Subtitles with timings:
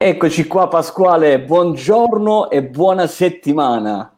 [0.00, 4.08] Eccoci qua Pasquale, buongiorno e buona settimana.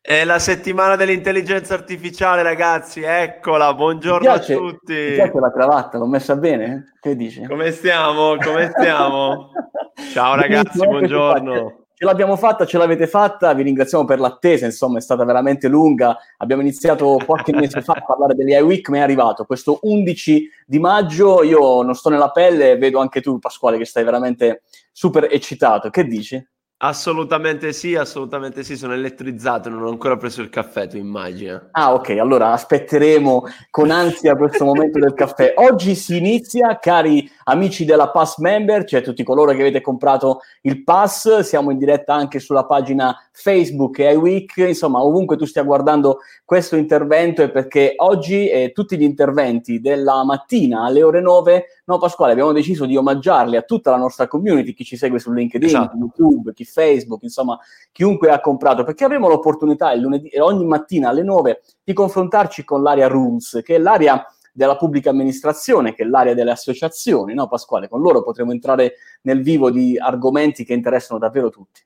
[0.00, 3.02] È la settimana dell'intelligenza artificiale, ragazzi.
[3.02, 4.94] Eccola, buongiorno piace, a tutti.
[4.94, 6.94] Mi piace la cravatta, l'ho messa bene?
[6.98, 7.44] Che dici?
[7.44, 8.36] Come stiamo?
[8.42, 9.50] Come stiamo?
[10.14, 11.88] Ciao ragazzi, buongiorno.
[11.92, 16.16] Ce l'abbiamo fatta, ce l'avete fatta, vi ringraziamo per l'attesa, insomma è stata veramente lunga,
[16.36, 20.78] abbiamo iniziato qualche mese fa a parlare degli iWeek, ma è arrivato questo 11 di
[20.78, 24.62] maggio, io non sto nella pelle, vedo anche tu Pasquale che stai veramente
[24.98, 26.44] super eccitato, che dici?
[26.80, 31.56] Assolutamente sì, assolutamente sì, sono elettrizzato, non ho ancora preso il caffè, tu immagini.
[31.70, 35.54] Ah ok, allora aspetteremo con ansia questo momento del caffè.
[35.56, 40.82] Oggi si inizia, cari amici della Pass Member, cioè tutti coloro che avete comprato il
[40.82, 46.18] Pass, siamo in diretta anche sulla pagina Facebook e iWeek, insomma ovunque tu stia guardando
[46.44, 51.96] questo intervento è perché oggi eh, tutti gli interventi della mattina alle ore 9 No,
[51.96, 55.68] Pasquale, abbiamo deciso di omaggiarli a tutta la nostra community, chi ci segue su LinkedIn,
[55.68, 55.96] esatto.
[55.96, 57.58] YouTube, chi Facebook, insomma,
[57.92, 62.82] chiunque ha comprato, perché avremo l'opportunità il lunedì, ogni mattina alle 9 di confrontarci con
[62.82, 64.22] l'area Rules, che è l'area
[64.52, 67.88] della pubblica amministrazione, che è l'area delle associazioni, no Pasquale?
[67.88, 71.80] Con loro potremo entrare nel vivo di argomenti che interessano davvero tutti.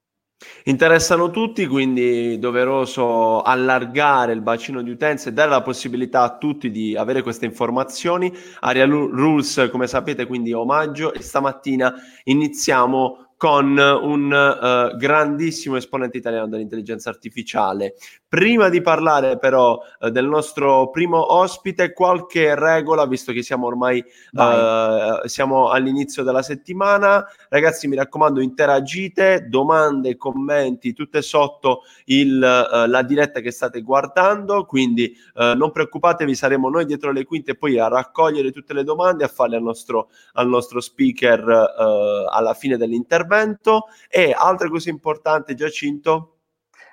[0.65, 6.71] Interessano tutti, quindi doveroso allargare il bacino di utenza e dare la possibilità a tutti
[6.71, 8.33] di avere queste informazioni.
[8.61, 16.47] Aria Rules, come sapete, quindi omaggio e stamattina iniziamo con un uh, grandissimo esponente italiano
[16.47, 17.95] dell'intelligenza artificiale.
[18.29, 23.99] Prima di parlare però uh, del nostro primo ospite, qualche regola, visto che siamo ormai
[23.99, 27.27] uh, siamo all'inizio della settimana.
[27.49, 35.17] Ragazzi, mi raccomando, interagite, domande, commenti, tutte sotto il, la diretta che state guardando, quindi
[35.35, 39.57] non preoccupatevi, saremo noi dietro le quinte poi a raccogliere tutte le domande, a farle
[39.57, 46.37] al nostro, al nostro speaker alla fine dell'intervento intervento e altre cose importanti, Giacinto?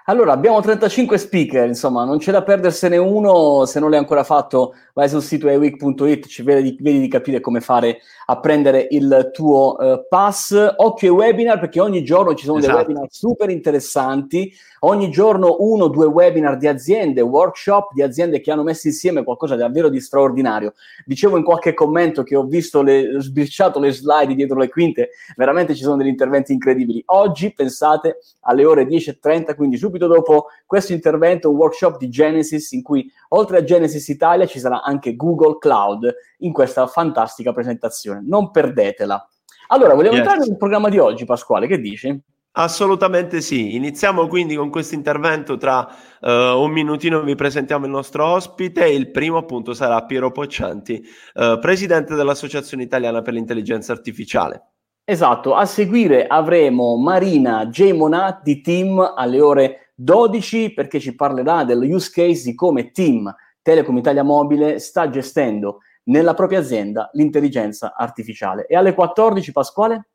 [0.09, 4.73] Allora, abbiamo 35 speaker, insomma, non c'è da perdersene uno, se non l'hai ancora fatto
[4.99, 9.77] vai sul sito eweek.it, ci vedi, vedi, di capire come fare a prendere il tuo
[9.79, 10.73] uh, pass.
[10.75, 12.75] Occhio ai webinar, perché ogni giorno ci sono esatto.
[12.75, 14.51] dei webinar super interessanti,
[14.81, 19.23] ogni giorno uno o due webinar di aziende, workshop di aziende che hanno messo insieme
[19.23, 20.73] qualcosa davvero di straordinario.
[21.05, 25.75] Dicevo in qualche commento che ho visto, le, sbirciato le slide dietro le quinte, veramente
[25.75, 27.01] ci sono degli interventi incredibili.
[27.05, 32.71] Oggi, pensate, alle ore 10.30, quindi subito subito dopo questo intervento un workshop di Genesis
[32.71, 38.21] in cui oltre a Genesis Italia ci sarà anche Google Cloud in questa fantastica presentazione.
[38.23, 39.27] Non perdetela.
[39.67, 40.25] Allora, vogliamo yes.
[40.25, 42.19] entrare nel programma di oggi, Pasquale, che dici?
[42.53, 43.75] Assolutamente sì.
[43.75, 45.57] Iniziamo quindi con questo intervento.
[45.57, 45.87] Tra
[46.21, 48.87] uh, un minutino vi presentiamo il nostro ospite.
[48.87, 51.03] Il primo appunto sarà Piero Poccianti,
[51.35, 54.69] uh, presidente dell'Associazione Italiana per l'Intelligenza Artificiale.
[55.09, 57.93] Esatto, a seguire avremo Marina J.
[57.93, 63.33] Monat di Team alle ore 12 perché ci parlerà dello use case di come Team
[63.61, 68.65] Telecom Italia Mobile sta gestendo nella propria azienda l'intelligenza artificiale.
[68.65, 70.07] E alle 14 Pasquale?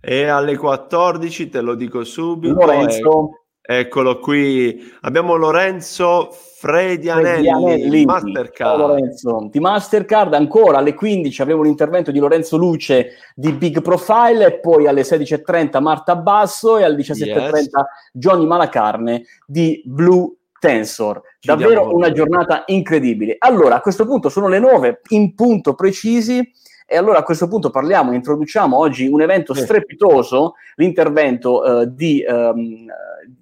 [0.00, 2.54] E alle 14 te lo dico subito.
[2.54, 3.44] Lorenzo.
[3.60, 6.30] Eccolo qui, abbiamo Lorenzo
[6.62, 8.04] Fredianelli, Fredianelli.
[8.04, 8.54] Mastercard.
[8.54, 14.46] Ciao Lorenzo, di Mastercard ancora alle 15 avremo l'intervento di Lorenzo Luce di Big Profile
[14.46, 17.70] e poi alle 16.30 Marta Basso e alle 17.30 yes.
[18.12, 21.20] Johnny Malacarne di Blue Tensor.
[21.40, 23.34] Ci Davvero una giornata incredibile.
[23.40, 26.48] Allora, a questo punto sono le 9 in punto precisi
[26.92, 32.86] e allora a questo punto parliamo, introduciamo oggi un evento strepitoso, l'intervento uh, di, um,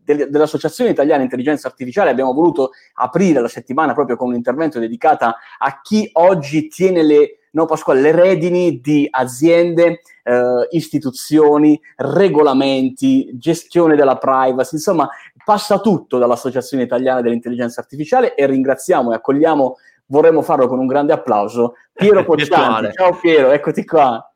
[0.04, 2.10] de- dell'Associazione Italiana Intelligenza Artificiale.
[2.10, 7.38] Abbiamo voluto aprire la settimana proprio con un intervento dedicato a chi oggi tiene le,
[7.50, 15.08] no, Pasquale, le redini di aziende, uh, istituzioni, regolamenti, gestione della privacy, insomma
[15.44, 19.76] passa tutto dall'Associazione Italiana dell'Intelligenza Artificiale e ringraziamo e accogliamo
[20.10, 21.74] vorremmo farlo con un grande applauso.
[22.00, 24.26] Piero Poccianti, ciao Piero, eccoti qua.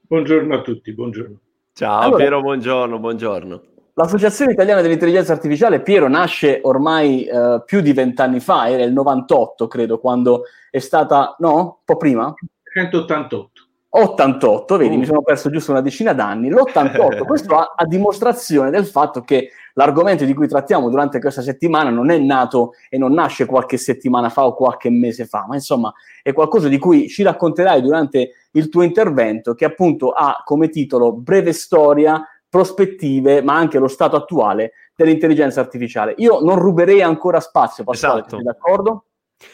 [0.00, 1.38] Buongiorno a tutti, buongiorno.
[1.72, 3.62] Ciao allora, Piero, buongiorno, buongiorno.
[3.94, 9.68] L'Associazione Italiana dell'Intelligenza Artificiale, Piero, nasce ormai eh, più di vent'anni fa, era il 98
[9.68, 11.56] credo, quando è stata, no?
[11.56, 12.34] Un po' prima?
[12.72, 13.57] 188.
[13.90, 14.98] 88, vedi, uh.
[14.98, 16.50] mi sono perso giusto una decina d'anni.
[16.50, 21.90] L'88, questo a, a dimostrazione del fatto che l'argomento di cui trattiamo durante questa settimana
[21.90, 25.92] non è nato e non nasce qualche settimana fa o qualche mese fa, ma insomma
[26.22, 31.12] è qualcosa di cui ci racconterai durante il tuo intervento che appunto ha come titolo
[31.12, 36.14] Breve storia, prospettive, ma anche lo stato attuale dell'intelligenza artificiale.
[36.18, 38.42] Io non ruberei ancora spazio, Pasquale, esatto.
[38.42, 39.04] d'accordo?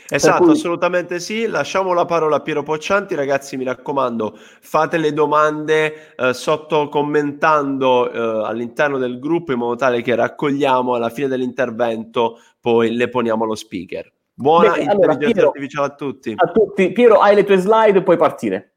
[0.08, 0.52] Esatto, cui...
[0.52, 1.46] assolutamente sì.
[1.46, 3.56] Lasciamo la parola a Piero Poccianti, ragazzi.
[3.56, 10.02] Mi raccomando, fate le domande eh, sotto commentando eh, all'interno del gruppo in modo tale
[10.02, 14.10] che raccogliamo alla fine dell'intervento, poi le poniamo allo speaker.
[14.36, 16.34] Buona Bene, intelligenza allora, Piero, artificiale a tutti.
[16.36, 16.92] A tutti.
[16.92, 18.74] Piero, hai le tue slide e puoi partire.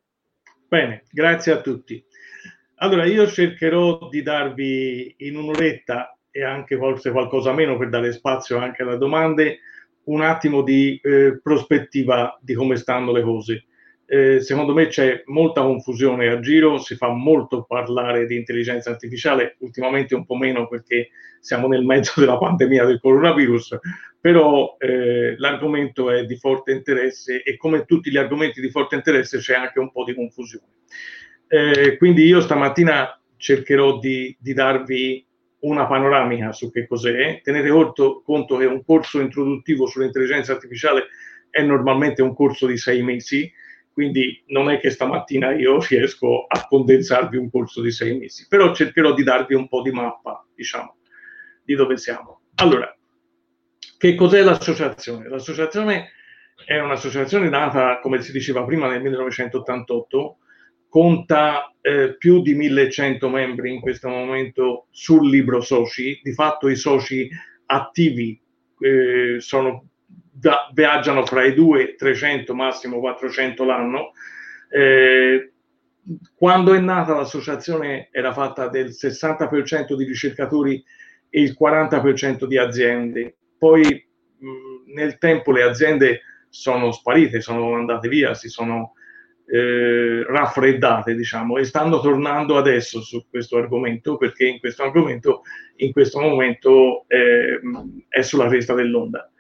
[0.68, 2.04] Bene, grazie a tutti.
[2.80, 8.60] Allora, io cercherò di darvi in un'oretta e anche forse qualcosa meno per dare spazio
[8.60, 9.60] anche alle domande,
[10.08, 13.66] un attimo di eh, prospettiva di come stanno le cose.
[14.10, 19.58] Eh, secondo me c'è molta confusione a giro, si fa molto parlare di intelligenza artificiale,
[19.60, 21.10] ultimamente un po' meno perché
[21.42, 23.78] siamo nel mezzo della pandemia del coronavirus,
[24.20, 29.40] però eh, l'argomento è di forte interesse e come tutti gli argomenti di forte interesse
[29.40, 30.66] c'è anche un po' di confusione.
[31.50, 35.26] Eh, quindi io stamattina cercherò di, di, darvi
[35.62, 37.42] una panoramica su che cos'è.
[37.44, 41.08] Tenete conto, conto che un corso introduttivo sull'intelligenza artificiale
[41.50, 43.52] è normalmente un corso di sei mesi,
[43.92, 48.74] quindi non è che stamattina io riesco a condensarvi un corso di sei mesi, però
[48.74, 50.98] cercherò di darvi un po' di mappa, diciamo,
[51.64, 52.42] di dove siamo.
[52.56, 52.96] Allora,
[53.98, 55.28] che cos'è l'associazione?
[55.28, 56.12] L'associazione
[56.66, 60.38] è un'associazione nata, come si diceva prima, nel 1988
[60.90, 66.76] conta eh, più di 1100 membri in questo momento sul libro soci, di fatto i
[66.76, 67.30] soci
[67.68, 68.40] attivi
[68.80, 74.12] eh, sono, da, viaggiano fra i 2 300 massimo 400 l'anno.
[74.70, 75.52] Eh,
[76.36, 80.84] quando è nata l'associazione era fatta del 60% di ricercatori
[81.30, 83.36] e il 40% di aziende.
[83.58, 83.82] Poi
[84.40, 88.94] mh, nel tempo le aziende sono sparite, sono andate via, si sono
[89.50, 95.44] eh, raffreddate, diciamo, e stanno tornando adesso su questo argomento perché in questo argomento
[95.78, 97.60] in questo momento eh,
[98.10, 99.32] è sulla cresta dell'onda.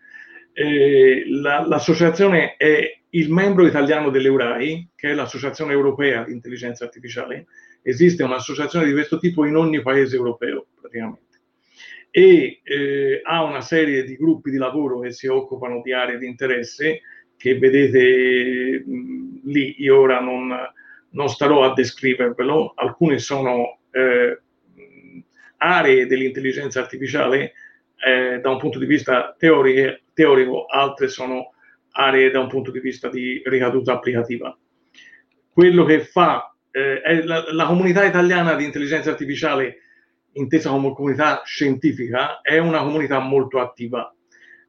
[0.53, 7.47] Eh, la, l'associazione è il membro italiano dell'Eurai, che è l'associazione europea di intelligenza artificiale.
[7.81, 11.25] Esiste un'associazione di questo tipo in ogni paese europeo, praticamente.
[12.09, 16.25] E eh, ha una serie di gruppi di lavoro che si occupano di aree di
[16.25, 17.01] interesse
[17.37, 20.53] che vedete mh, lì, io ora non,
[21.11, 24.41] non, starò a descrivervelo, alcune sono eh,
[25.57, 27.53] aree dell'intelligenza artificiale
[28.05, 31.53] eh, da un punto di vista teorico, teorico, altre sono
[31.91, 34.55] aree da un punto di vista di ricaduta applicativa.
[35.49, 39.77] Quello che fa eh, la, la, comunità italiana di intelligenza artificiale,
[40.33, 44.13] intesa come comunità scientifica, è una comunità molto attiva.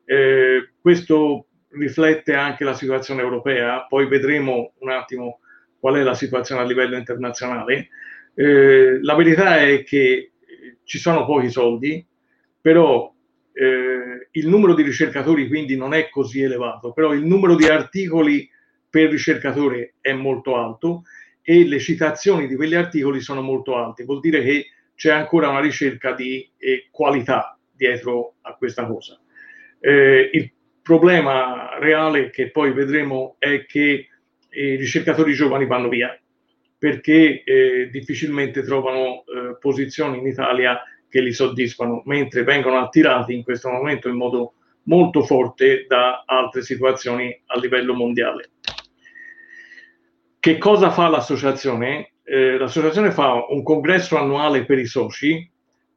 [0.06, 5.40] Eh, questo riflette anche la situazione europea, poi vedremo un attimo
[5.78, 7.88] qual è la situazione a livello internazionale.
[8.34, 10.32] Eh, la verità è che
[10.84, 12.04] ci sono pochi soldi,
[12.60, 13.12] però
[13.52, 18.48] eh, il numero di ricercatori quindi non è così elevato, però il numero di articoli
[18.88, 21.02] per ricercatore è molto alto
[21.42, 25.60] e le citazioni di quegli articoli sono molto alte, vuol dire che c'è ancora una
[25.60, 29.20] ricerca di eh, qualità dietro a questa cosa.
[29.80, 30.52] Eh, il
[30.88, 34.08] problema reale che poi vedremo è che
[34.48, 36.18] i ricercatori giovani vanno via
[36.78, 40.80] perché eh, difficilmente trovano eh, posizioni in Italia
[41.10, 44.54] che li soddisfano, mentre vengono attirati in questo momento in modo
[44.84, 48.52] molto forte da altre situazioni a livello mondiale.
[50.40, 52.12] Che cosa fa l'associazione?
[52.22, 55.50] Eh, l'associazione fa un congresso annuale per i soci,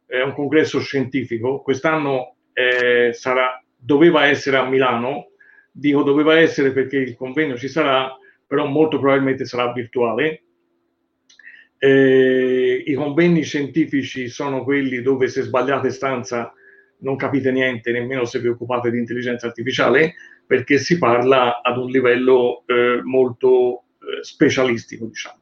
[0.06, 5.32] è un congresso scientifico, quest'anno eh, sarà doveva essere a Milano,
[5.72, 10.44] dico doveva essere perché il convegno ci sarà, però molto probabilmente sarà virtuale.
[11.78, 16.54] Eh, I convegni scientifici sono quelli dove se sbagliate stanza
[17.00, 20.14] non capite niente, nemmeno se vi occupate di intelligenza artificiale,
[20.46, 25.40] perché si parla ad un livello eh, molto eh, specialistico, diciamo.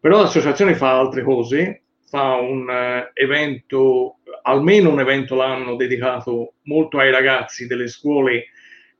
[0.00, 1.81] Però l'associazione fa altre cose,
[2.12, 8.48] fa un uh, evento almeno un evento l'anno dedicato molto ai ragazzi delle scuole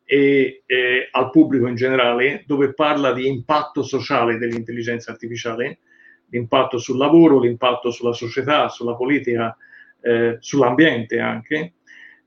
[0.04, 5.78] e eh, al pubblico in generale, dove parla di impatto sociale dell'intelligenza artificiale,
[6.30, 9.54] l'impatto sul lavoro, l'impatto sulla società, sulla politica,
[10.00, 11.74] eh, sull'ambiente anche,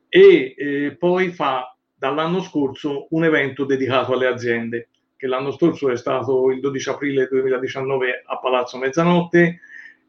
[0.08, 5.98] e eh, poi fa dall'anno scorso un evento dedicato alle aziende, che l'anno scorso è
[5.98, 9.60] stato il 12 aprile 2019 a Palazzo Mezzanotte,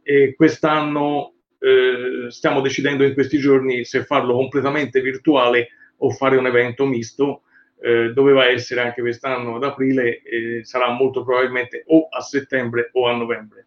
[0.08, 6.46] e quest'anno eh, stiamo decidendo in questi giorni se farlo completamente virtuale o fare un
[6.46, 7.42] evento misto.
[7.82, 13.08] Eh, doveva essere anche quest'anno ad aprile e sarà molto probabilmente o a settembre o
[13.08, 13.66] a novembre.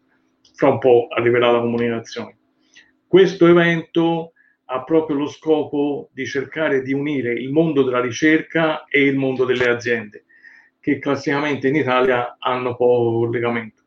[0.54, 2.38] Fra un po' arriverà la comunicazione.
[3.06, 4.32] Questo evento
[4.64, 9.44] ha proprio lo scopo di cercare di unire il mondo della ricerca e il mondo
[9.44, 10.24] delle aziende,
[10.80, 13.82] che classicamente in Italia hanno poco collegamento.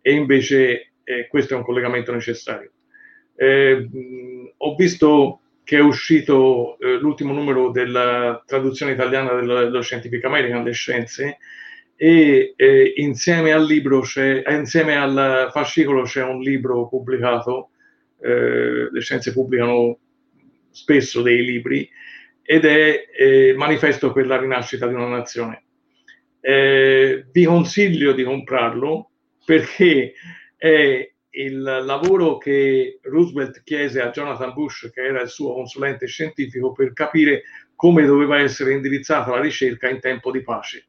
[0.00, 2.72] E invece eh, questo è un collegamento necessario.
[3.36, 3.88] Eh,
[4.56, 10.64] ho visto che è uscito eh, l'ultimo numero della traduzione italiana dello, dello Scientific American,
[10.64, 11.38] le scienze,
[11.94, 17.70] e eh, insieme al libro c'è, eh, insieme al fascicolo c'è un libro pubblicato,
[18.20, 19.98] eh, le scienze pubblicano
[20.70, 21.88] spesso dei libri,
[22.42, 25.62] ed è eh, Manifesto per la rinascita di una nazione.
[26.40, 29.10] Vi consiglio di comprarlo
[29.44, 30.12] perché
[30.56, 36.72] è il lavoro che Roosevelt chiese a Jonathan Bush, che era il suo consulente scientifico,
[36.72, 37.42] per capire
[37.74, 40.86] come doveva essere indirizzata la ricerca in tempo di pace,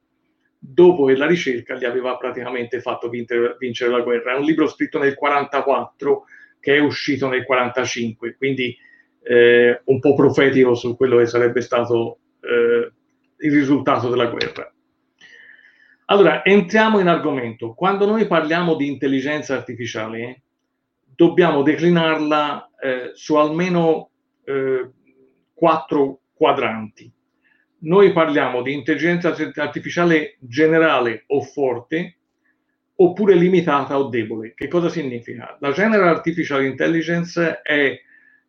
[0.57, 4.33] dopo che la ricerca gli aveva praticamente fatto vincere, vincere la guerra.
[4.33, 6.23] È un libro scritto nel 1944
[6.59, 8.75] che è uscito nel 1945, quindi
[9.23, 12.91] eh, un po' profetico su quello che sarebbe stato eh,
[13.39, 14.71] il risultato della guerra.
[16.09, 17.73] Allora, entriamo in argomento.
[17.73, 20.43] Quando noi parliamo di intelligenza artificiale,
[21.03, 24.11] dobbiamo declinarla eh, su almeno
[24.45, 24.89] eh,
[25.53, 27.11] quattro quadranti.
[27.79, 32.17] Noi parliamo di intelligenza artificiale generale o forte,
[32.95, 34.53] oppure limitata o debole.
[34.55, 35.57] Che cosa significa?
[35.59, 37.99] La General Artificial Intelligence è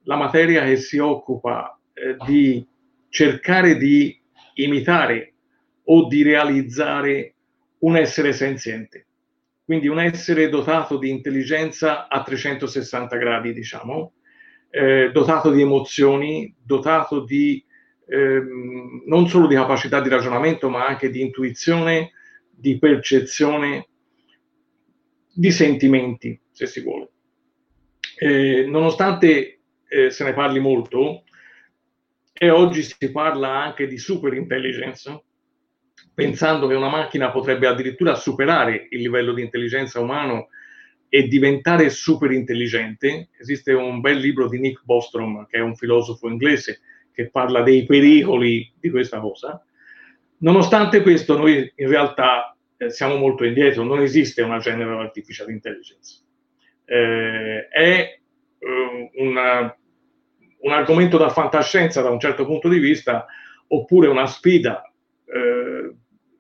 [0.04, 2.64] la materia che si occupa eh, di
[3.08, 4.16] cercare di
[4.54, 5.32] imitare
[5.84, 7.32] o di realizzare
[7.80, 9.06] un essere senziente,
[9.64, 14.12] quindi un essere dotato di intelligenza a 360 gradi, diciamo,
[14.70, 17.64] eh, dotato di emozioni, dotato di
[18.06, 22.12] ehm, non solo di capacità di ragionamento, ma anche di intuizione,
[22.50, 23.88] di percezione,
[25.32, 27.10] di sentimenti, se si vuole.
[28.18, 31.22] Eh, nonostante eh, se ne parli molto,
[32.32, 35.24] e oggi si parla anche di super intelligence,
[36.18, 40.48] pensando che una macchina potrebbe addirittura superare il livello di intelligenza umano
[41.08, 43.28] e diventare super intelligente.
[43.38, 46.80] Esiste un bel libro di Nick Bostrom, che è un filosofo inglese,
[47.12, 49.64] che parla dei pericoli di questa cosa.
[50.38, 56.24] Nonostante questo, noi in realtà eh, siamo molto indietro, non esiste una General Artificial Intelligence.
[56.84, 58.18] Eh, è
[58.58, 59.78] eh, una,
[60.62, 63.24] un argomento da fantascienza da un certo punto di vista,
[63.68, 64.82] oppure una sfida
[65.26, 65.94] eh,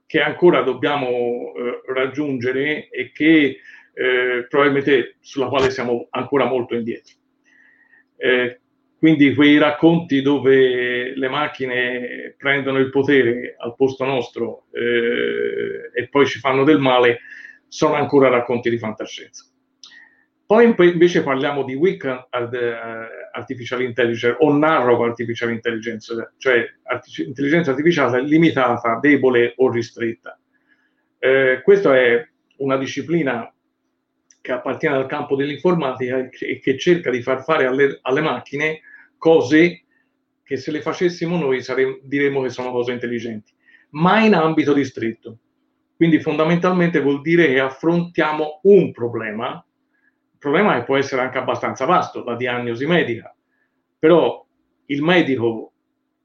[0.08, 3.58] che ancora dobbiamo eh, raggiungere e che
[3.92, 7.14] eh, probabilmente sulla quale siamo ancora molto indietro.
[8.16, 8.60] Eh,
[8.98, 16.26] quindi quei racconti dove le macchine prendono il potere al posto nostro eh, e poi
[16.26, 17.20] ci fanno del male
[17.68, 19.44] sono ancora racconti di fantascienza.
[20.46, 22.28] Poi invece parliamo di weak
[23.38, 30.38] artificial intelligence o narrow artificial intelligence, cioè artific- intelligenza artificiale limitata, debole o ristretta.
[31.18, 32.28] Eh, questa è
[32.58, 33.52] una disciplina
[34.40, 38.80] che appartiene al campo dell'informatica e che cerca di far fare alle, alle macchine
[39.16, 39.84] cose
[40.42, 43.52] che se le facessimo noi saremmo, diremmo che sono cose intelligenti,
[43.90, 45.38] ma in ambito ristretto.
[45.94, 49.62] Quindi fondamentalmente vuol dire che affrontiamo un problema
[50.38, 53.34] problema è che può essere anche abbastanza vasto, la diagnosi medica,
[53.98, 54.44] però
[54.86, 55.72] il medico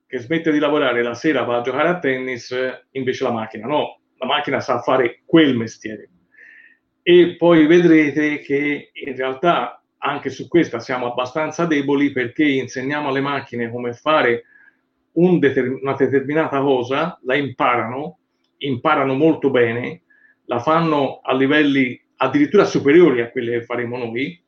[0.05, 2.55] che smette di lavorare la sera va a giocare a tennis,
[2.91, 6.09] invece la macchina no, la macchina sa fare quel mestiere.
[7.01, 13.21] E poi vedrete che in realtà anche su questa siamo abbastanza deboli perché insegniamo alle
[13.21, 14.43] macchine come fare
[15.13, 18.19] un determin- una determinata cosa, la imparano,
[18.57, 20.03] imparano molto bene,
[20.45, 24.41] la fanno a livelli addirittura superiori a quelle che faremo noi,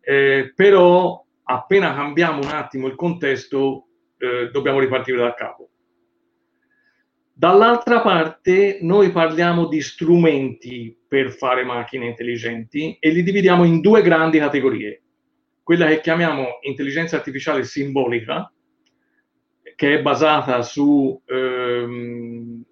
[0.00, 3.86] eh, però appena cambiamo un attimo il contesto
[4.18, 5.70] eh, dobbiamo ripartire da capo.
[7.32, 14.02] Dall'altra parte noi parliamo di strumenti per fare macchine intelligenti e li dividiamo in due
[14.02, 15.02] grandi categorie.
[15.62, 18.50] Quella che chiamiamo intelligenza artificiale simbolica,
[19.74, 22.62] che è basata su ehm,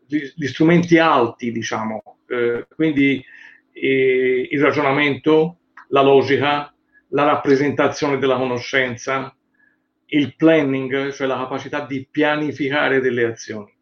[0.47, 3.23] strumenti alti, diciamo, eh, quindi
[3.75, 6.73] eh, il ragionamento, la logica,
[7.09, 9.37] la rappresentazione della conoscenza,
[10.07, 13.73] il planning, cioè la capacità di pianificare delle azioni.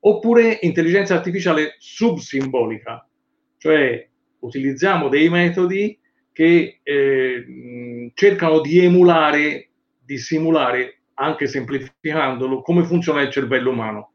[0.00, 3.06] Oppure intelligenza artificiale subsimbolica,
[3.58, 4.08] cioè
[4.40, 5.98] utilizziamo dei metodi
[6.32, 9.70] che eh, cercano di emulare,
[10.02, 14.12] di simulare, anche semplificandolo, come funziona il cervello umano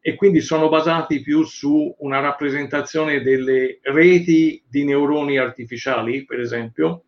[0.00, 7.04] e quindi sono basati più su una rappresentazione delle reti di neuroni artificiali, per esempio,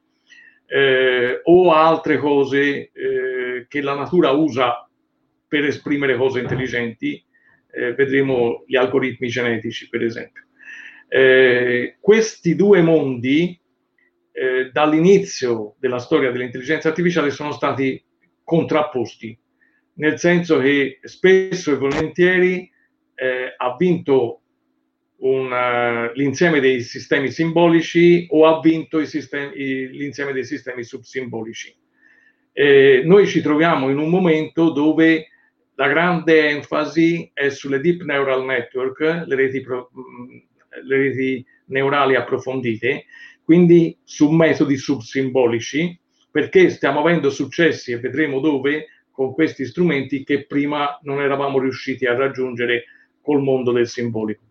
[0.67, 4.89] eh, o altre cose eh, che la natura usa
[5.47, 7.25] per esprimere cose intelligenti,
[7.73, 10.45] eh, vedremo gli algoritmi genetici, per esempio.
[11.09, 13.59] Eh, questi due mondi,
[14.33, 18.03] eh, dall'inizio della storia dell'intelligenza artificiale, sono stati
[18.45, 19.37] contrapposti,
[19.95, 22.71] nel senso che spesso e volentieri
[23.21, 24.41] eh, ha vinto
[25.19, 31.77] una, l'insieme dei sistemi simbolici o ha vinto sistemi, l'insieme dei sistemi subsimbolici.
[32.53, 35.29] Eh, noi ci troviamo in un momento dove
[35.75, 40.37] la grande enfasi è sulle deep neural network, le reti, pro, mm,
[40.87, 43.05] le reti neurali approfondite,
[43.45, 45.99] quindi su metodi subsimbolici,
[46.31, 52.07] perché stiamo avendo successi e vedremo dove con questi strumenti che prima non eravamo riusciti
[52.07, 52.85] a raggiungere
[53.31, 54.43] col mondo del simbolico.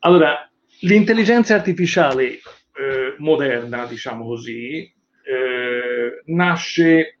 [0.00, 0.46] Allora,
[0.80, 7.20] l'intelligenza artificiale eh, moderna, diciamo così, eh, nasce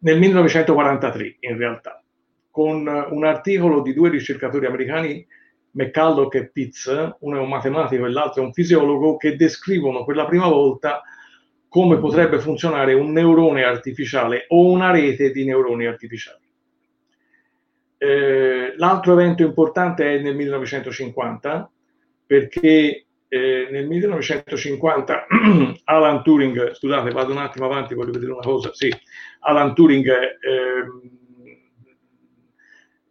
[0.00, 2.04] nel 1943 in realtà,
[2.50, 5.26] con un articolo di due ricercatori americani,
[5.70, 10.16] McCulloch e Pitts, uno è un matematico e l'altro è un fisiologo, che descrivono per
[10.16, 11.00] la prima volta
[11.66, 16.41] come potrebbe funzionare un neurone artificiale o una rete di neuroni artificiali.
[18.02, 21.70] Eh, l'altro evento importante è nel 1950,
[22.26, 25.26] perché eh, nel 1950
[25.84, 28.92] Alan Turing, scusate, vado un attimo avanti, voglio vedere una cosa, sì,
[29.38, 30.84] Alan Turing eh,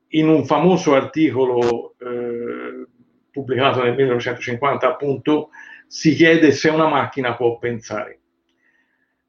[0.10, 2.86] in un famoso articolo eh,
[3.32, 5.52] pubblicato nel 1950, appunto,
[5.88, 8.20] si chiede se una macchina può pensare.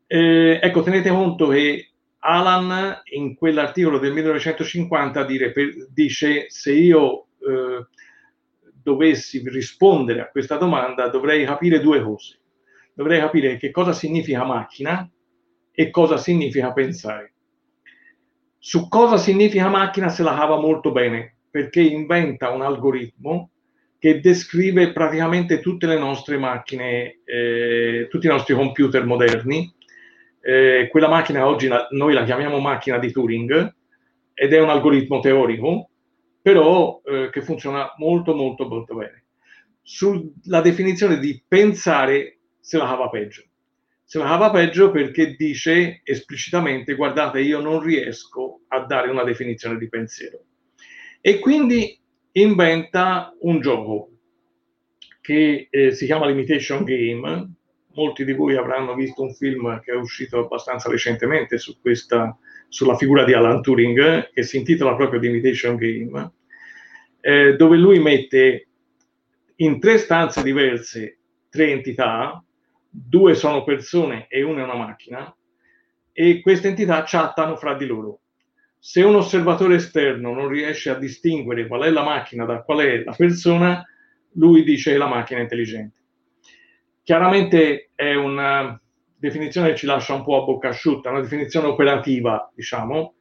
[0.09, 1.92] Eh, ecco, tenete conto che
[2.25, 7.87] Alan in quell'articolo del 1950 dire, per, dice se io eh,
[8.83, 12.39] dovessi rispondere a questa domanda dovrei capire due cose.
[12.95, 15.09] Dovrei capire che cosa significa macchina
[15.73, 17.33] e cosa significa pensare.
[18.59, 23.51] Su cosa significa macchina se la cava molto bene perché inventa un algoritmo
[23.99, 29.73] che descrive praticamente tutte le nostre macchine, eh, tutti i nostri computer moderni
[30.43, 33.75] eh, quella macchina oggi la, noi la chiamiamo macchina di Turing
[34.35, 35.91] ed è un algoritmo teorico,
[36.43, 39.27] però eh, che funziona molto molto molto bene.
[39.81, 43.45] Sulla definizione di pensare se la cava peggio.
[44.05, 49.79] Se la cava peggio perché dice esplicitamente guardate io non riesco a dare una definizione
[49.79, 50.45] di pensiero.
[51.21, 51.99] E quindi
[52.33, 54.11] inventa un gioco
[55.21, 57.55] che eh, si chiama Limitation Game,
[57.95, 62.37] molti di voi avranno visto un film che è uscito abbastanza recentemente su questa,
[62.69, 66.33] sulla figura di Alan Turing, che si intitola proprio The Imitation Game,
[67.21, 68.69] eh, dove lui mette
[69.57, 71.19] in tre stanze diverse
[71.53, 72.43] tre entità,
[72.89, 75.37] due sono persone e una è una macchina,
[76.13, 78.21] e queste entità chattano fra di loro.
[78.79, 83.05] Se un osservatore esterno non riesce a distinguere qual è la macchina da qual è
[83.05, 83.85] la persona,
[84.33, 86.02] lui dice la macchina intelligente.
[87.05, 88.81] Chiaramente è una
[89.17, 93.15] definizione che ci lascia un po' a bocca asciutta, una definizione operativa, diciamo.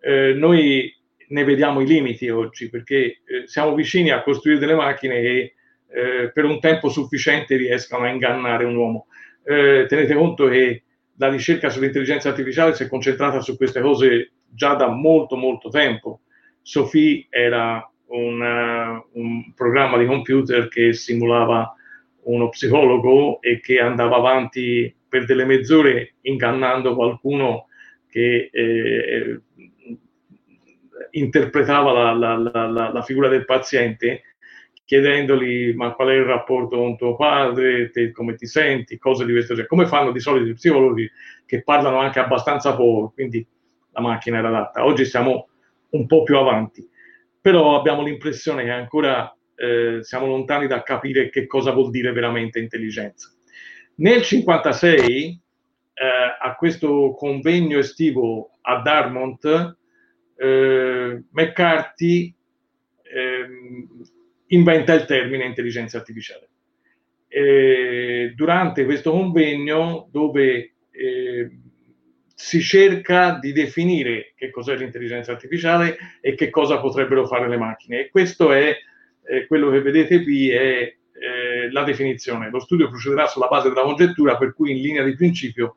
[0.00, 0.90] Eh, noi
[1.28, 5.54] ne vediamo i limiti oggi perché eh, siamo vicini a costruire delle macchine che
[5.90, 9.06] eh, per un tempo sufficiente riescano a ingannare un uomo.
[9.44, 10.84] Eh, tenete conto che
[11.16, 16.20] la ricerca sull'intelligenza artificiale si è concentrata su queste cose già da molto molto tempo.
[16.62, 21.74] Sophie era una, un programma di computer che simulava
[22.28, 27.66] uno psicologo e che andava avanti per delle mezz'ore ingannando qualcuno
[28.08, 29.40] che eh,
[31.12, 34.22] interpretava la, la, la, la, figura del paziente
[34.84, 39.32] chiedendogli ma qual è il rapporto con tuo padre, te, come ti senti, cose di
[39.32, 41.10] questo genere, come fanno di solito i psicologi
[41.44, 43.46] che parlano anche abbastanza poco, quindi
[43.90, 44.84] la macchina era adatta.
[44.84, 45.48] Oggi siamo
[45.90, 46.88] un po' più avanti,
[47.40, 52.60] però abbiamo l'impressione che ancora eh, siamo lontani da capire che cosa vuol dire veramente
[52.60, 53.28] intelligenza.
[53.96, 55.40] Nel 1956,
[55.94, 56.04] eh,
[56.40, 59.76] a questo convegno estivo a Dartmouth,
[60.36, 62.32] eh, McCarthy
[63.02, 63.88] ehm,
[64.46, 66.46] inventa il termine intelligenza artificiale.
[68.34, 71.50] durante questo convegno, dove eh,
[72.34, 77.98] si cerca di definire che cos'è l'intelligenza artificiale e che cosa potrebbero fare le macchine.
[77.98, 78.74] E questo è
[79.28, 82.50] eh, quello che vedete qui è eh, la definizione.
[82.50, 85.76] Lo studio procederà sulla base della congettura per cui in linea di principio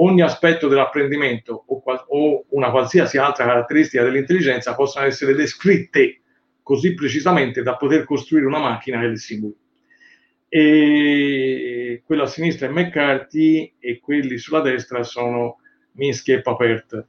[0.00, 6.22] ogni aspetto dell'apprendimento o, qual- o una qualsiasi altra caratteristica dell'intelligenza possano essere descritte
[6.62, 9.56] così precisamente da poter costruire una macchina che le simuli.
[10.50, 15.58] E quello a sinistra è McCarthy e quelli sulla destra sono
[15.92, 17.06] Minsky e Papert,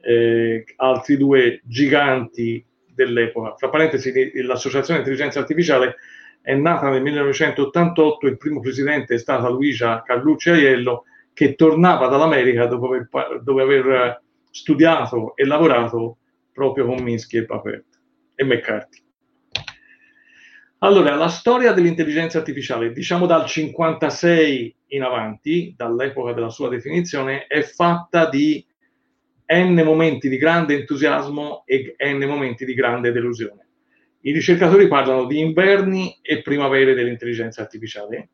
[0.00, 2.64] eh, altri due giganti
[3.04, 3.54] dell'epoca.
[3.56, 5.96] Fra parentesi, l'associazione intelligenza artificiale
[6.42, 12.66] è nata nel 1988, il primo presidente è stata Luisa Carlucci Aiello, che tornava dall'America
[12.66, 13.08] dopo aver,
[13.42, 16.18] dopo aver studiato e lavorato
[16.52, 17.84] proprio con Minsky e Papert
[18.34, 19.02] e McCarthy.
[20.78, 27.62] Allora, la storia dell'intelligenza artificiale, diciamo dal 56 in avanti, dall'epoca della sua definizione, è
[27.62, 28.64] fatta di
[29.50, 33.66] n momenti di grande entusiasmo e n momenti di grande delusione.
[34.22, 38.30] I ricercatori parlano di inverni e primavere dell'intelligenza artificiale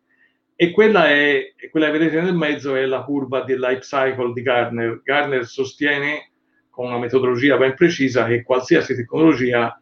[0.57, 4.42] e quella, è, quella che vedete nel mezzo è la curva del life cycle di
[4.42, 5.00] Gartner.
[5.03, 6.31] Gartner sostiene
[6.70, 9.79] con una metodologia ben precisa che qualsiasi tecnologia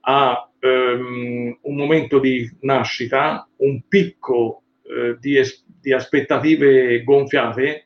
[0.00, 7.85] ha um, un momento di nascita, un picco uh, di, es- di aspettative gonfiate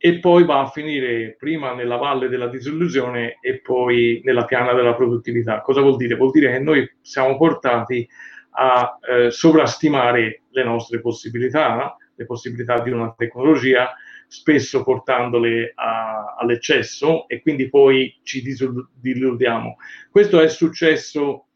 [0.00, 4.94] e poi va a finire prima nella valle della disillusione e poi nella piana della
[4.94, 5.60] produttività.
[5.60, 6.14] Cosa vuol dire?
[6.14, 8.08] Vuol dire che noi siamo portati
[8.50, 13.92] a eh, sovrastimare le nostre possibilità, le possibilità di una tecnologia,
[14.28, 19.76] spesso portandole a, all'eccesso e quindi poi ci disilludiamo.
[20.10, 21.46] Questo è successo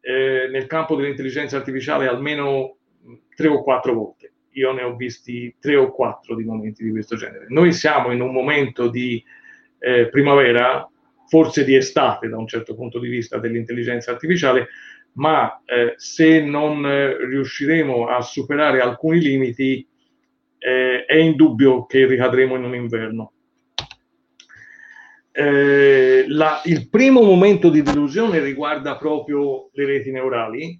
[0.00, 2.76] eh, nel campo dell'intelligenza artificiale almeno
[3.34, 4.19] tre o quattro volte
[4.52, 7.46] io ne ho visti tre o quattro di momenti di questo genere.
[7.48, 9.22] Noi siamo in un momento di
[9.78, 10.88] eh, primavera,
[11.28, 14.68] forse di estate da un certo punto di vista dell'intelligenza artificiale,
[15.12, 19.86] ma eh, se non eh, riusciremo a superare alcuni limiti,
[20.58, 23.32] eh, è indubbio che ricadremo in un inverno.
[25.32, 30.78] Eh, la, il primo momento di delusione riguarda proprio le reti neurali,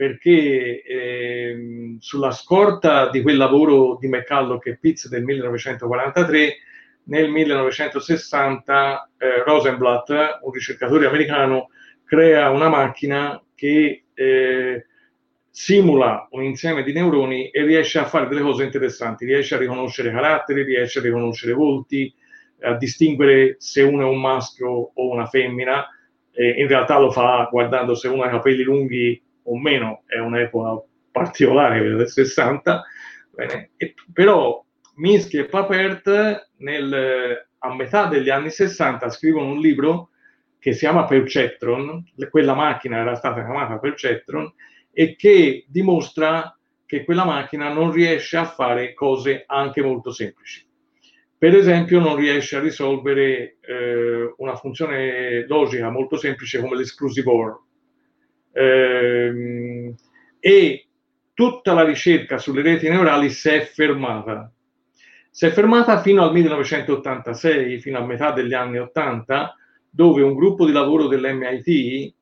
[0.00, 6.56] perché eh, sulla scorta di quel lavoro di McCulloch e Pitts del 1943,
[7.04, 11.68] nel 1960 eh, Rosenblatt, un ricercatore americano,
[12.02, 14.86] crea una macchina che eh,
[15.50, 20.10] simula un insieme di neuroni e riesce a fare delle cose interessanti, riesce a riconoscere
[20.10, 22.10] caratteri, riesce a riconoscere volti,
[22.62, 25.86] a distinguere se uno è un maschio o una femmina.
[26.32, 30.82] in realtà lo fa guardando se uno ha i capelli lunghi o meno, è un'epoca
[31.10, 32.84] particolare quella del 60,
[33.30, 34.64] bene, e, però
[34.96, 40.10] Minsky e Papert nel, a metà degli anni 60 scrivono un libro
[40.58, 44.52] che si chiama Perceptron, quella macchina era stata chiamata Perceptron,
[44.92, 50.66] e che dimostra che quella macchina non riesce a fare cose anche molto semplici.
[51.38, 57.60] Per esempio non riesce a risolvere eh, una funzione logica molto semplice come l'esclusive OR,
[58.52, 59.94] ehm,
[60.38, 60.88] e
[61.34, 64.52] tutta la ricerca sulle reti neurali si è fermata.
[65.30, 69.54] Si è fermata fino al 1986, fino a metà degli anni 80,
[69.88, 72.14] dove un gruppo di lavoro dell'MIT,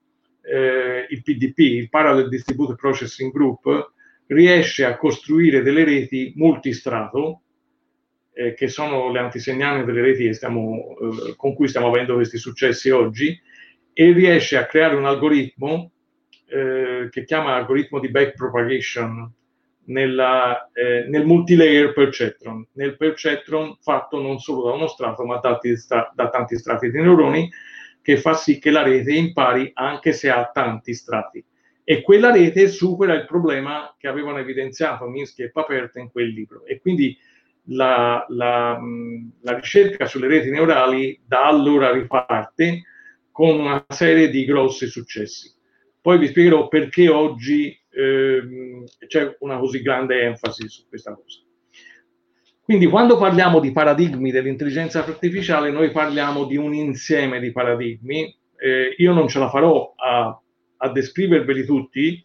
[0.42, 3.92] eh, il PDP, il Parallel Distributed Processing Group,
[4.26, 7.42] riesce a costruire delle reti multistrato,
[8.32, 12.90] eh, che sono le antisegnane delle reti stiamo, eh, con cui stiamo avendo questi successi
[12.90, 13.36] oggi,
[13.92, 15.90] e riesce a creare un algoritmo
[16.48, 19.32] eh, che chiama algoritmo di backpropagation
[19.88, 25.58] nella, eh, nel multilayer perceptron, nel perceptron fatto non solo da uno strato ma da,
[25.76, 27.50] sta, da tanti strati di neuroni
[28.02, 31.44] che fa sì che la rete impari anche se ha tanti strati.
[31.84, 36.64] E quella rete supera il problema che avevano evidenziato Minsky e Papert in quel libro.
[36.66, 37.16] E quindi
[37.70, 38.78] la, la,
[39.40, 42.82] la, ricerca sulle reti neurali da allora riparte
[43.30, 45.50] con una serie di grossi successi.
[46.08, 51.42] Poi vi spiegherò perché oggi ehm, c'è una così grande enfasi su questa cosa.
[52.62, 58.34] Quindi quando parliamo di paradigmi dell'intelligenza artificiale, noi parliamo di un insieme di paradigmi.
[58.56, 60.40] Eh, io non ce la farò a,
[60.78, 62.24] a descriverveli tutti,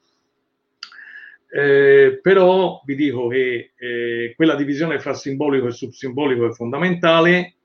[1.53, 7.55] eh, però vi dico che eh, quella divisione fra simbolico e subsimbolico è fondamentale.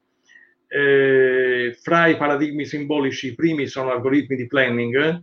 [0.66, 5.22] Eh, fra i paradigmi simbolici i primi sono algoritmi di planning,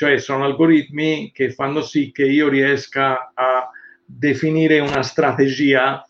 [0.00, 3.68] cioè sono algoritmi che fanno sì che io riesca a
[4.02, 6.02] definire una strategia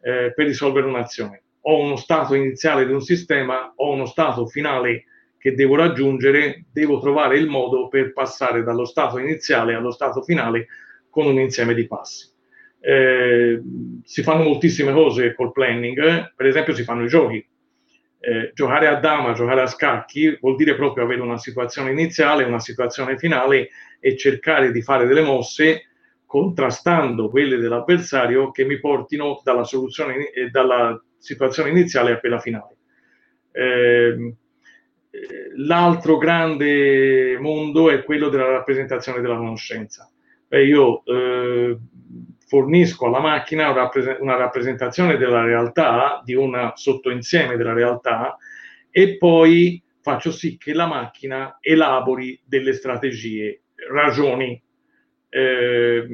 [0.00, 1.42] eh, per risolvere un'azione.
[1.60, 5.04] Ho uno stato iniziale di un sistema, ho uno stato finale
[5.36, 10.68] che devo raggiungere, devo trovare il modo per passare dallo stato iniziale allo stato finale
[11.10, 12.26] con un insieme di passi.
[12.80, 13.60] Eh,
[14.04, 17.46] si fanno moltissime cose col planning, per esempio si fanno i giochi,
[18.26, 22.58] eh, giocare a dama, giocare a scacchi vuol dire proprio avere una situazione iniziale, una
[22.58, 23.68] situazione finale
[24.00, 25.88] e cercare di fare delle mosse
[26.24, 32.76] contrastando quelle dell'avversario che mi portino dalla soluzione e dalla situazione iniziale a quella finale.
[33.52, 34.34] Eh,
[35.56, 40.10] l'altro grande mondo è quello della rappresentazione della conoscenza.
[40.48, 41.78] Beh, io eh,
[42.46, 43.70] fornisco alla macchina
[44.20, 48.36] una rappresentazione della realtà, di un sottoinsieme della realtà,
[48.90, 54.62] e poi faccio sì che la macchina elabori delle strategie, ragioni.
[55.28, 56.06] Eh,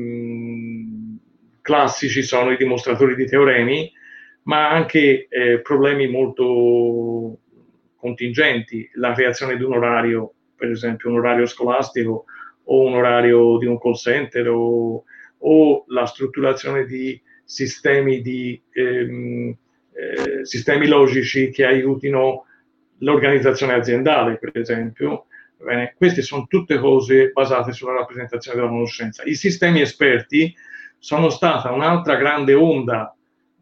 [1.60, 3.92] classici sono i dimostratori di teoremi,
[4.44, 7.38] ma anche eh, problemi molto
[7.96, 12.24] contingenti, la creazione di un orario, per esempio un orario scolastico
[12.64, 15.04] o un orario di un call center o,
[15.40, 19.54] o la strutturazione di sistemi, di, ehm,
[19.92, 22.46] eh, sistemi logici che aiutino
[22.98, 25.26] l'organizzazione aziendale, per esempio.
[25.56, 29.22] Bene, queste sono tutte cose basate sulla rappresentazione della conoscenza.
[29.24, 30.54] I sistemi esperti
[30.98, 33.14] sono stata un'altra grande onda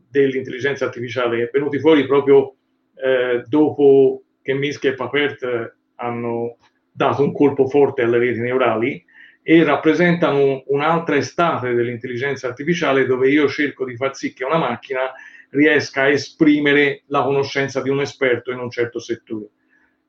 [0.08, 2.54] dell'intelligenza artificiale, è venuti fuori proprio
[2.94, 6.56] eh, dopo che Minsky e Papert hanno
[6.90, 9.04] dato un colpo forte alle reti neurali
[9.50, 15.10] e rappresentano un'altra estate dell'intelligenza artificiale dove io cerco di far sì che una macchina
[15.48, 19.46] riesca a esprimere la conoscenza di un esperto in un certo settore.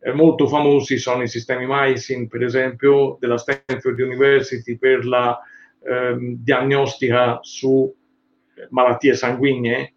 [0.02, 5.40] Eh, molto famosi sono i sistemi MySyn, per esempio, della Stanford University per la
[5.86, 7.96] ehm, diagnostica su
[8.72, 9.94] malattie sanguigne,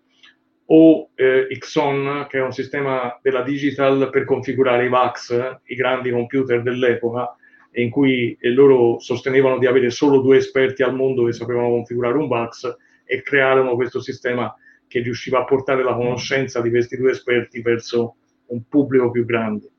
[0.66, 6.12] o eh, Xon, che è un sistema della Digital per configurare i VAX, i grandi
[6.12, 7.36] computer dell'epoca,
[7.74, 12.18] in cui eh, loro sostenevano di avere solo due esperti al mondo che sapevano configurare
[12.18, 14.54] un VAX e crearono questo sistema
[14.86, 19.70] che riusciva a portare la conoscenza di questi due esperti verso un pubblico più grande.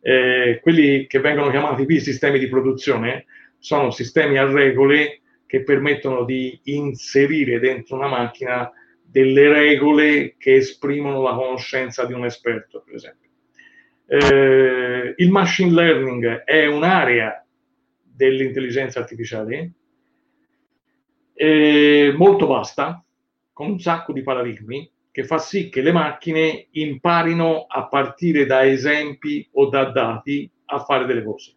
[0.00, 3.26] Eh, quelli che vengono chiamati qui sistemi di produzione
[3.58, 8.70] sono sistemi a regole che permettono di inserire dentro una macchina
[9.02, 13.29] delle regole che esprimono la conoscenza di un esperto, per esempio.
[14.12, 17.46] Eh, il machine learning è un'area
[18.02, 19.70] dell'intelligenza artificiale
[21.32, 23.04] eh, molto vasta,
[23.52, 28.66] con un sacco di paradigmi, che fa sì che le macchine imparino a partire da
[28.66, 31.54] esempi o da dati a fare delle cose.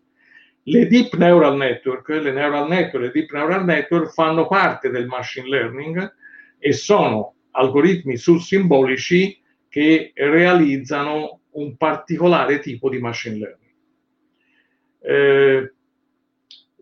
[0.61, 5.47] Le deep neural network, le neural network, le deep neural network fanno parte del machine
[5.47, 6.15] learning
[6.59, 13.71] e sono algoritmi subsimbolici che realizzano un particolare tipo di machine learning.
[15.01, 15.73] Eh,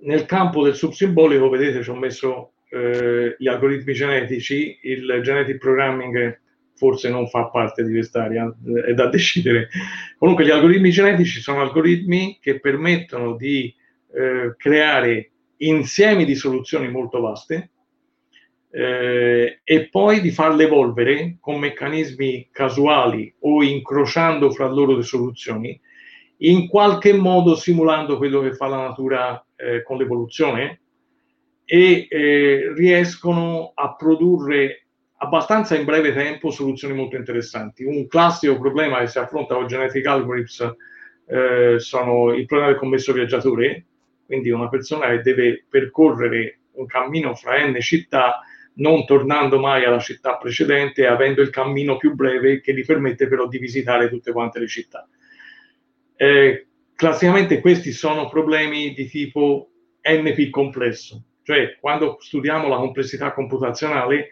[0.03, 6.39] nel campo del subsimbolico, vedete, ci ho messo eh, gli algoritmi genetici, il genetic programming
[6.81, 8.51] forse non fa parte di quest'area,
[8.87, 9.69] è da decidere.
[10.17, 13.71] Comunque gli algoritmi genetici sono algoritmi che permettono di
[14.13, 17.69] eh, creare insiemi di soluzioni molto vaste,
[18.71, 25.79] eh, e poi di farle evolvere con meccanismi casuali o incrociando fra loro le soluzioni,
[26.37, 30.79] in qualche modo simulando quello che fa la natura eh, con l'evoluzione
[31.65, 34.85] e eh, riescono a produrre
[35.17, 37.83] abbastanza in breve tempo soluzioni molto interessanti.
[37.83, 40.75] Un classico problema che si affronta con Genetic Algorithms
[41.27, 43.85] eh, sono il problema del commesso viaggiatore,
[44.25, 48.41] quindi una persona che deve percorrere un cammino fra n città
[48.81, 53.47] non tornando mai alla città precedente avendo il cammino più breve che gli permette però
[53.47, 55.07] di visitare tutte quante le città.
[56.15, 59.69] Eh, classicamente questi sono problemi di tipo
[60.01, 64.29] NP complesso, cioè quando studiamo la complessità computazionale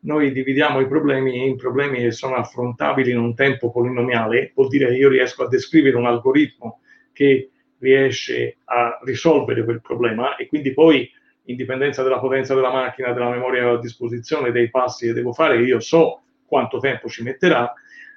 [0.00, 4.88] noi dividiamo i problemi in problemi che sono affrontabili in un tempo polinomiale, vuol dire
[4.88, 6.80] che io riesco a descrivere un algoritmo
[7.12, 11.08] che riesce a risolvere quel problema e quindi poi
[11.44, 15.62] in dipendenza della potenza della macchina, della memoria a disposizione, dei passi che devo fare,
[15.62, 17.72] io so quanto tempo ci metterà,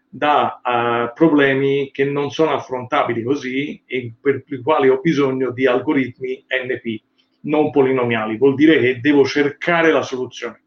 [0.08, 5.66] da uh, problemi che non sono affrontabili così e per i quali ho bisogno di
[5.66, 7.02] algoritmi NP,
[7.42, 10.62] non polinomiali, vuol dire che devo cercare la soluzione.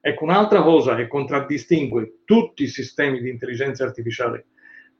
[0.00, 4.46] Ecco, un'altra cosa che contraddistingue tutti i sistemi di intelligenza artificiale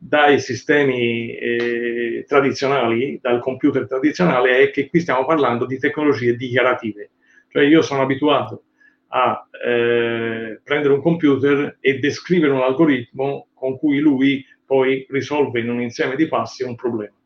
[0.00, 7.10] dai sistemi eh, tradizionali, dal computer tradizionale, è che qui stiamo parlando di tecnologie dichiarative.
[7.50, 8.62] Cioè io sono abituato
[9.08, 15.70] a eh, prendere un computer e descrivere un algoritmo con cui lui poi risolve in
[15.70, 17.16] un insieme di passi un problema.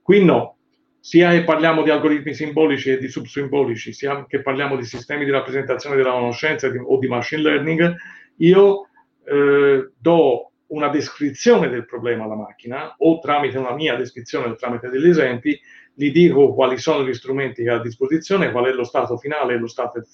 [0.00, 0.56] Qui no,
[1.00, 5.30] sia che parliamo di algoritmi simbolici e di subsimbolici, sia che parliamo di sistemi di
[5.30, 7.94] rappresentazione della conoscenza o di machine learning,
[8.36, 8.88] io
[9.24, 14.88] eh, do una descrizione del problema alla macchina o tramite una mia descrizione o tramite
[14.88, 15.58] degli esempi
[15.94, 19.58] gli dico quali sono gli strumenti che ha a disposizione, qual è lo stato finale,
[19.58, 20.04] lo stato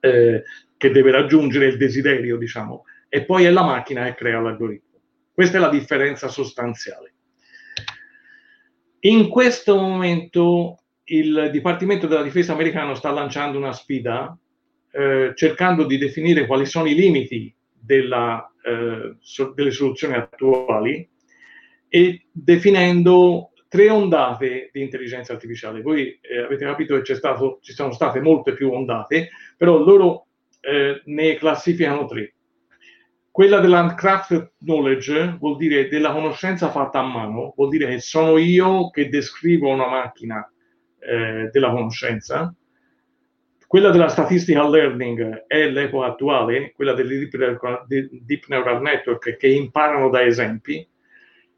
[0.00, 0.42] eh,
[0.76, 5.00] che deve raggiungere il desiderio, diciamo, e poi è la macchina che crea l'algoritmo.
[5.32, 7.14] Questa è la differenza sostanziale.
[9.00, 14.36] In questo momento il Dipartimento della Difesa americano sta lanciando una sfida
[14.90, 17.55] eh, cercando di definire quali sono i limiti
[17.86, 19.16] della, eh,
[19.54, 21.08] delle soluzioni attuali
[21.88, 25.82] e definendo tre ondate di intelligenza artificiale.
[25.82, 30.26] Voi eh, avete capito che stato, ci sono state molte più ondate, però loro
[30.60, 32.34] eh, ne classificano tre.
[33.30, 38.88] Quella dell'uncrafted knowledge vuol dire della conoscenza fatta a mano, vuol dire che sono io
[38.88, 40.50] che descrivo una macchina
[40.98, 42.54] eh, della conoscenza.
[43.66, 50.24] Quella della statistical learning è l'epoca attuale, quella delle deep neural network che imparano da
[50.24, 50.88] esempi,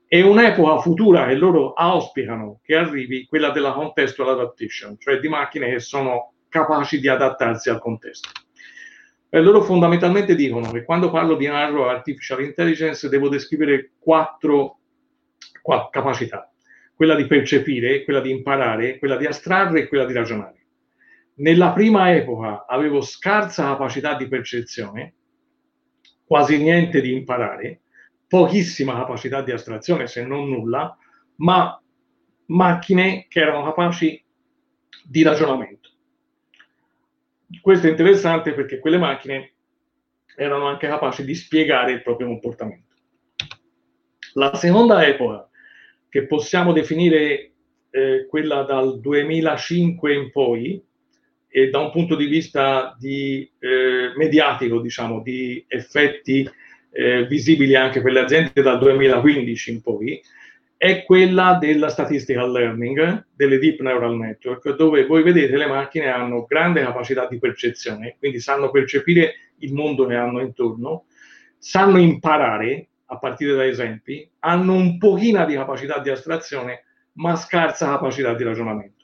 [0.07, 5.69] e un'epoca futura che loro auspicano che arrivi, quella della contextual adaptation, cioè di macchine
[5.69, 8.31] che sono capaci di adattarsi al contesto.
[9.29, 14.79] E loro fondamentalmente dicono che quando parlo di narrow artificial intelligence devo descrivere quattro,
[15.61, 16.51] quattro capacità,
[16.95, 20.57] quella di percepire, quella di imparare, quella di astrarre e quella di ragionare.
[21.39, 25.15] Nella prima epoca avevo scarsa capacità di percezione,
[26.25, 27.83] quasi niente di imparare,
[28.27, 30.97] pochissima capacità di astrazione, se non nulla,
[31.37, 31.81] ma
[32.47, 34.23] macchine che erano capaci
[35.05, 35.91] di ragionamento.
[37.61, 39.55] Questo è interessante perché quelle macchine
[40.37, 42.95] erano anche capaci di spiegare il proprio comportamento.
[44.35, 45.49] La seconda epoca,
[46.09, 47.53] che possiamo definire
[47.91, 50.87] eh, quella dal 2005 in poi,
[51.49, 56.49] e da un punto di vista di, eh, mediatico, diciamo, di effetti
[56.91, 60.21] eh, visibili anche per le aziende dal 2015 in poi,
[60.77, 66.45] è quella della statistical learning, delle deep neural network, dove voi vedete le macchine hanno
[66.45, 71.07] grande capacità di percezione, quindi sanno percepire il mondo che hanno intorno,
[71.59, 76.85] sanno imparare a partire da esempi, hanno un pochino di capacità di astrazione,
[77.15, 78.98] ma scarsa capacità di ragionamento.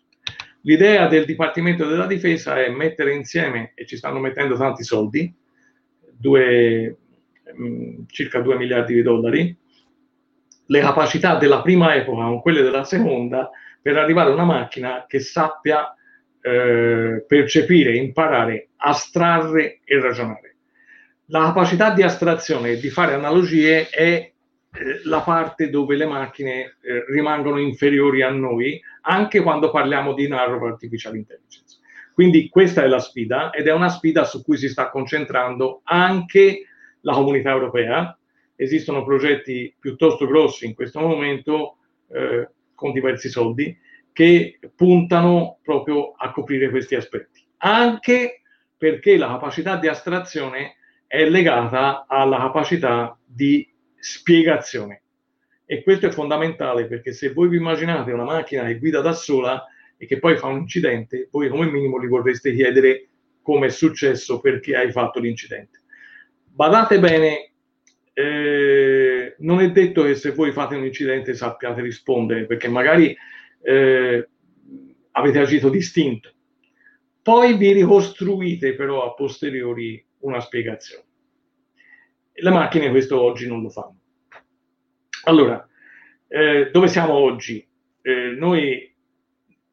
[0.66, 5.33] L'idea del Dipartimento della Difesa è mettere insieme, e ci stanno mettendo tanti soldi,
[6.16, 6.96] due,
[7.55, 9.57] mh, circa 2 miliardi di dollari,
[10.66, 13.50] le capacità della prima epoca con quelle della seconda
[13.83, 15.94] per arrivare a una macchina che sappia
[16.40, 20.57] eh, percepire, imparare, astrarre e ragionare.
[21.27, 24.33] La capacità di astrazione e di fare analogie è
[24.77, 30.28] eh, la parte dove le macchine eh, rimangono inferiori a noi, anche quando parliamo di
[30.28, 31.78] narrow artificial intelligence.
[32.12, 36.66] Quindi questa è la sfida ed è una sfida su cui si sta concentrando anche
[37.00, 38.16] la comunità europea,
[38.56, 41.78] esistono progetti piuttosto grossi in questo momento
[42.12, 43.76] eh, con diversi soldi
[44.12, 48.42] che puntano proprio a coprire questi aspetti, anche
[48.76, 55.03] perché la capacità di astrazione è legata alla capacità di spiegazione.
[55.66, 59.64] E questo è fondamentale perché se voi vi immaginate una macchina che guida da sola
[59.96, 63.09] e che poi fa un incidente, voi come minimo gli vorreste chiedere
[63.40, 65.81] come è successo, perché hai fatto l'incidente.
[66.46, 67.53] Badate bene
[68.14, 73.14] eh, non è detto che se voi fate un incidente sappiate rispondere, perché magari
[73.62, 74.29] eh,
[75.12, 76.33] avete agito distinto.
[77.22, 81.05] Poi vi ricostruite però a posteriori una spiegazione.
[82.33, 83.93] Le macchine questo oggi non lo fanno.
[85.24, 85.66] Allora,
[86.28, 87.66] eh, dove siamo oggi?
[88.02, 88.94] Eh, noi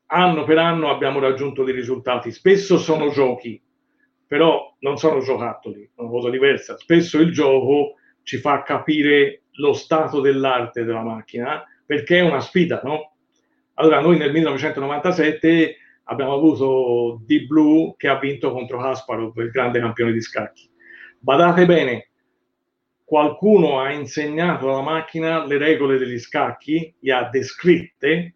[0.08, 3.62] anno per anno abbiamo raggiunto dei risultati, spesso sono giochi,
[4.26, 6.78] però non sono giocattoli, è una cosa diversa.
[6.78, 12.80] Spesso il gioco ci fa capire lo stato dell'arte della macchina, perché è una sfida,
[12.84, 13.16] no?
[13.74, 19.80] Allora, noi nel 1997 abbiamo avuto Deep Blue che ha vinto contro Kasparov, il grande
[19.80, 20.70] campione di scacchi.
[21.20, 22.11] Badate bene,
[23.12, 28.36] qualcuno ha insegnato alla macchina le regole degli scacchi, le ha descritte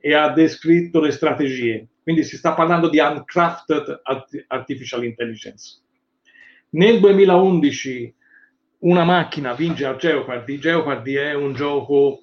[0.00, 1.86] e ha descritto le strategie.
[2.02, 4.00] Quindi si sta parlando di uncrafted
[4.46, 5.82] artificial intelligence.
[6.70, 8.14] Nel 2011
[8.78, 10.56] una macchina vince a Jeopardy.
[10.56, 12.22] Jeopardy è un gioco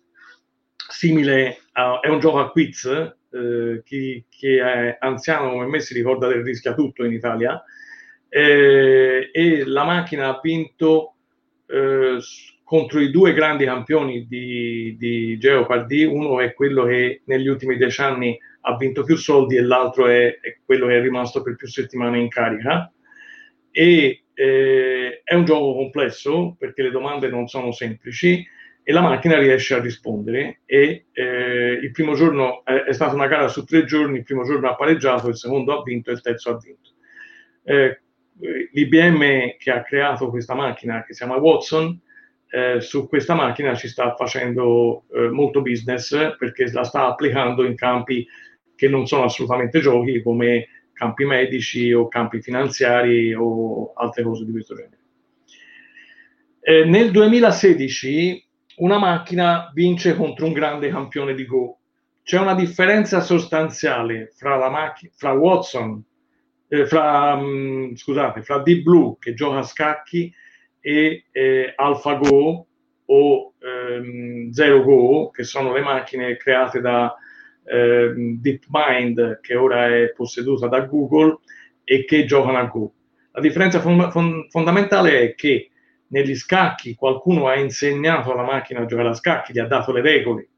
[0.76, 2.86] simile a, è un gioco a quiz.
[2.86, 7.64] Eh, chi, chi, è anziano come me si ricorda del rischia tutto in Italia.
[8.30, 11.13] Eh, e la macchina ha vinto
[11.68, 12.18] eh,
[12.64, 16.04] contro i due grandi campioni di, di Jeopardy.
[16.04, 20.40] Uno è quello che negli ultimi dieci anni ha vinto più soldi e l'altro è,
[20.40, 22.92] è quello che è rimasto per più settimane in carica.
[23.72, 28.46] E eh, è un gioco complesso perché le domande non sono semplici
[28.86, 33.28] e la macchina riesce a rispondere e eh, il primo giorno è, è, stata una
[33.28, 36.22] gara su tre giorni, il primo giorno ha pareggiato, il secondo ha vinto e il
[36.22, 36.92] terzo ha vinto.
[37.64, 38.02] Eh,
[38.40, 42.00] L'IBM che ha creato questa macchina che si chiama Watson
[42.54, 47.76] eh, su questa macchina ci sta facendo eh, molto business perché la sta applicando in
[47.76, 48.28] campi
[48.76, 54.52] che non sono assolutamente giochi come campi medici o campi finanziari o altre cose di
[54.52, 55.00] questo genere.
[56.62, 58.46] Eh, nel 2016
[58.78, 61.80] una macchina vince contro un grande campione di Go.
[62.22, 66.04] C'è una differenza sostanziale fra, la macch- fra Watson,
[66.74, 70.34] eh, fra, mh, mm, scusate, fra Deep Blue che gioca a scacchi
[70.80, 72.68] e eh, AlphaGo
[73.06, 77.16] o ehm, Zero Go, che sono le macchine create da
[77.66, 81.40] eh, DeepMind, che ora è posseduta da Google
[81.84, 82.94] e che giocano a Go.
[83.34, 85.70] La differenza fond- fond- fondamentale è che
[86.08, 90.02] negli scacchi qualcuno ha insegnato alla macchina a giocare a scacchi, gli ha dato le
[90.02, 90.50] regole,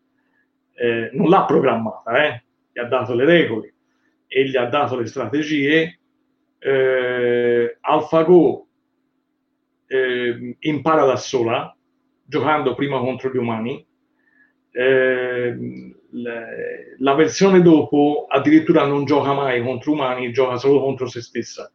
[0.75, 3.73] eh, non l'ha programmata, eh, gli ha dato le regole
[4.27, 5.99] e gli ha dato le strategie.
[6.65, 8.67] Eh, AlphaGo
[9.85, 11.75] eh, impara da sola,
[12.23, 13.85] giocando prima contro gli umani.
[14.71, 15.57] Eh,
[16.97, 21.71] la versione dopo addirittura non gioca mai contro umani, gioca solo contro se stessa.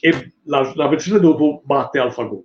[0.00, 2.44] E la, la versione dopo batte AlphaGo.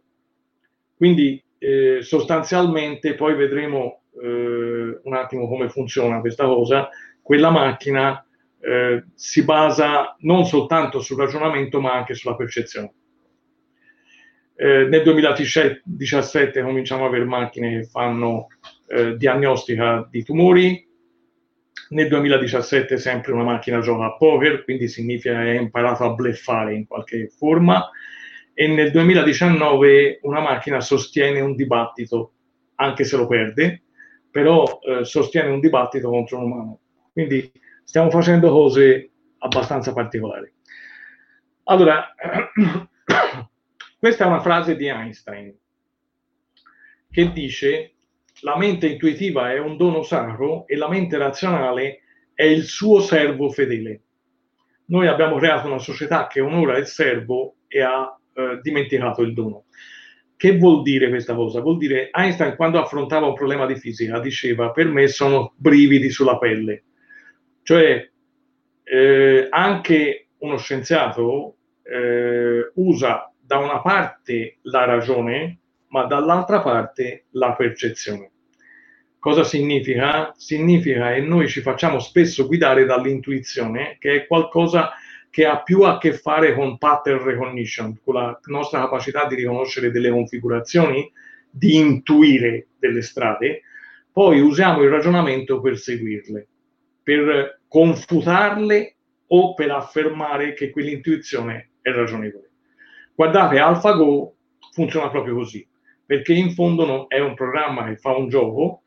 [0.95, 6.89] Quindi eh, sostanzialmente poi vedremo eh, un attimo come funziona questa cosa.
[7.23, 8.23] Quella macchina
[8.62, 12.93] eh, si basa non soltanto sul ragionamento ma anche sulla percezione.
[14.55, 18.47] Eh, nel 2017 cominciamo ad avere macchine che fanno
[18.88, 20.88] eh, diagnostica di tumori.
[21.91, 26.76] Nel 2017 sempre una macchina gioca a poker, quindi significa che ha imparato a bleffare
[26.76, 27.89] in qualche forma
[28.60, 32.34] e nel 2019 una macchina sostiene un dibattito,
[32.76, 33.84] anche se lo perde,
[34.30, 36.80] però eh, sostiene un dibattito contro un umano.
[37.14, 37.49] Quindi
[37.89, 39.09] stiamo facendo cose
[39.39, 40.53] abbastanza particolari.
[41.63, 42.13] Allora,
[43.97, 45.57] questa è una frase di Einstein
[47.09, 47.95] che dice
[48.41, 52.01] la mente intuitiva è un dono sacro e la mente razionale
[52.35, 54.01] è il suo servo fedele.
[54.89, 59.65] Noi abbiamo creato una società che onora il servo e ha eh, dimenticato il dono.
[60.37, 61.59] Che vuol dire questa cosa?
[61.59, 66.37] Vuol dire Einstein quando affrontava un problema di fisica diceva per me sono brividi sulla
[66.37, 66.83] pelle.
[67.70, 68.09] Cioè
[68.82, 75.59] eh, anche uno scienziato eh, usa da una parte la ragione,
[75.89, 78.32] ma dall'altra parte la percezione.
[79.20, 80.34] Cosa significa?
[80.36, 84.89] Significa che noi ci facciamo spesso guidare dall'intuizione, che è qualcosa
[85.30, 89.91] che ha più a che fare con pattern recognition, con la nostra capacità di riconoscere
[89.91, 91.07] delle configurazioni,
[91.51, 93.61] di intuire delle strade,
[94.11, 96.47] poi usiamo il ragionamento per seguirle,
[97.10, 98.95] per confutarle
[99.30, 102.51] o per affermare che quell'intuizione è ragionevole.
[103.16, 104.36] Guardate, AlphaGo
[104.72, 105.68] funziona proprio così,
[106.05, 108.84] perché in fondo no, è un programma che fa un gioco,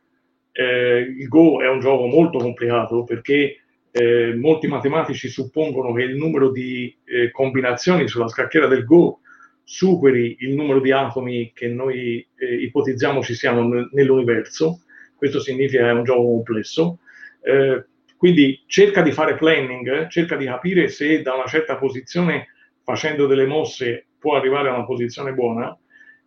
[0.53, 3.57] eh, il Go è un gioco molto complicato perché
[3.91, 9.19] eh, molti matematici suppongono che il numero di eh, combinazioni sulla scacchiera del Go
[9.65, 14.83] superi il numero di atomi che noi eh, ipotizziamo ci siano n- nell'universo.
[15.17, 16.99] Questo significa che è un gioco complesso.
[17.43, 17.85] Eh,
[18.23, 22.51] quindi cerca di fare planning, cerca di capire se da una certa posizione,
[22.85, 25.77] facendo delle mosse, può arrivare a una posizione buona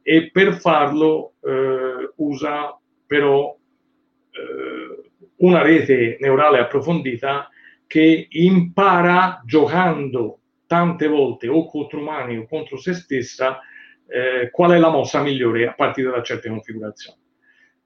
[0.01, 2.77] e per farlo eh, usa
[3.07, 3.57] però
[4.29, 7.49] eh, una rete neurale approfondita
[7.87, 13.61] che impara giocando tante volte o contro umani o contro se stessa
[14.07, 17.17] eh, qual è la mossa migliore a partire da certe configurazioni.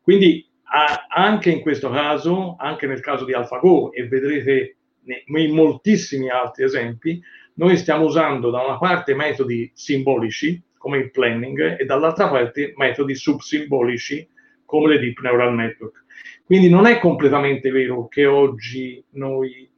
[0.01, 4.77] Quindi anche in questo caso, anche nel caso di AlphaGo e vedrete
[5.25, 7.21] in moltissimi altri esempi,
[7.55, 13.15] noi stiamo usando da una parte metodi simbolici come il planning e dall'altra parte metodi
[13.15, 14.27] subsimbolici
[14.65, 16.05] come le deep neural network.
[16.45, 19.69] Quindi non è completamente vero che oggi noi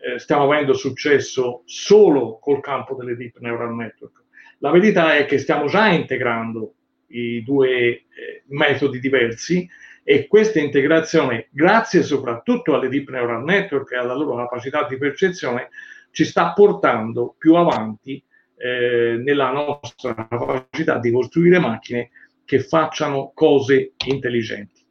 [0.00, 4.24] eh, stiamo avendo successo solo col campo delle deep neural network.
[4.58, 6.74] La verità è che stiamo già integrando
[7.08, 8.02] i due eh,
[8.48, 9.68] metodi diversi
[10.10, 15.68] e questa integrazione, grazie soprattutto alle deep neural network e alla loro capacità di percezione,
[16.12, 18.24] ci sta portando più avanti
[18.56, 22.08] eh, nella nostra capacità di costruire macchine
[22.46, 24.82] che facciano cose intelligenti.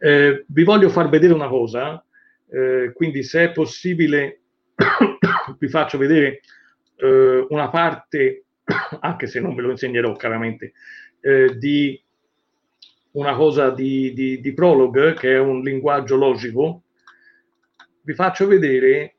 [0.00, 2.04] Eh, vi voglio far vedere una cosa
[2.50, 4.42] eh, quindi se è possibile
[5.58, 6.40] vi faccio vedere
[6.96, 8.44] eh, una parte,
[9.00, 10.74] anche se non ve lo insegnerò chiaramente,
[11.22, 11.98] eh, di
[13.12, 16.82] una cosa di, di, di Prolog, che è un linguaggio logico.
[18.02, 19.16] Vi faccio vedere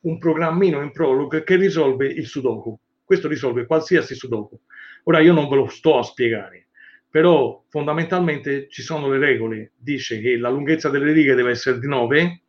[0.00, 2.78] un programmino in Prolog che risolve il Sudoku.
[3.04, 4.58] Questo risolve qualsiasi Sudoku.
[5.04, 6.68] Ora io non ve lo sto a spiegare,
[7.08, 9.72] però fondamentalmente ci sono le regole.
[9.76, 12.40] Dice che la lunghezza delle righe deve essere di 9,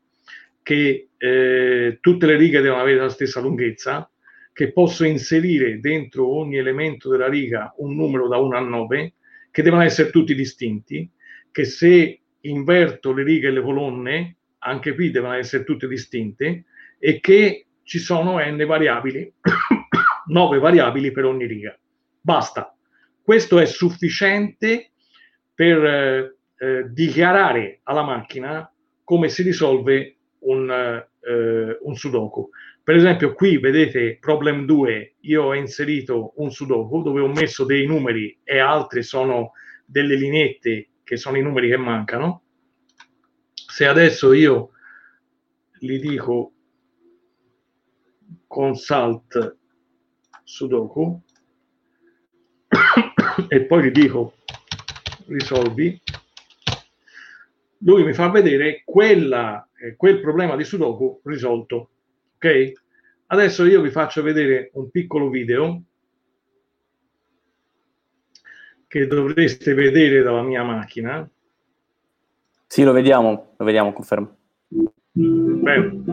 [0.63, 4.09] che eh, tutte le righe devono avere la stessa lunghezza,
[4.51, 9.13] che posso inserire dentro ogni elemento della riga un numero da 1 a 9,
[9.57, 11.09] che devono essere tutti distinti,
[11.49, 16.65] che se inverto le righe e le colonne, anche qui devono essere tutte distinte,
[16.99, 19.33] e che ci sono n variabili,
[20.29, 21.75] 9 variabili per ogni riga.
[22.21, 22.71] Basta.
[23.19, 24.91] Questo è sufficiente
[25.55, 28.71] per eh, eh, dichiarare alla macchina
[29.03, 32.47] come si risolve un, eh, un sudoku.
[32.87, 37.85] Per esempio, qui vedete problem 2, io ho inserito un sudoku dove ho messo dei
[37.85, 39.51] numeri e altri sono
[39.85, 42.43] delle lineette che sono i numeri che mancano.
[43.53, 44.69] Se adesso io
[45.77, 46.53] gli dico
[48.47, 49.57] consult
[50.45, 51.21] sudoku
[53.49, 54.35] e poi gli dico
[55.25, 56.01] risolvi,
[57.79, 61.89] lui mi fa vedere quella, eh, quel problema di Sudoku risolto.
[62.37, 62.71] Ok?
[63.27, 65.81] Adesso io vi faccio vedere un piccolo video
[68.87, 71.29] che dovreste vedere dalla mia macchina.
[72.67, 74.37] Sì, lo vediamo, lo vediamo, confermo.
[75.11, 76.03] Bene.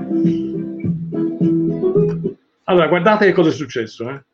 [2.64, 4.08] Allora, guardate che cosa è successo.
[4.08, 4.24] Eh?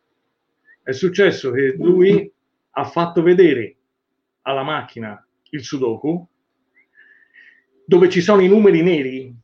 [0.84, 2.32] È successo che lui
[2.70, 3.76] ha fatto vedere
[4.42, 6.26] alla macchina il Sudoku
[7.84, 9.34] dove ci sono i numeri neri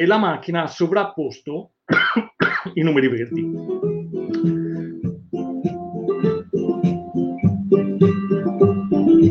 [0.00, 1.72] e la macchina ha sovrapposto
[2.74, 3.40] i numeri verdi.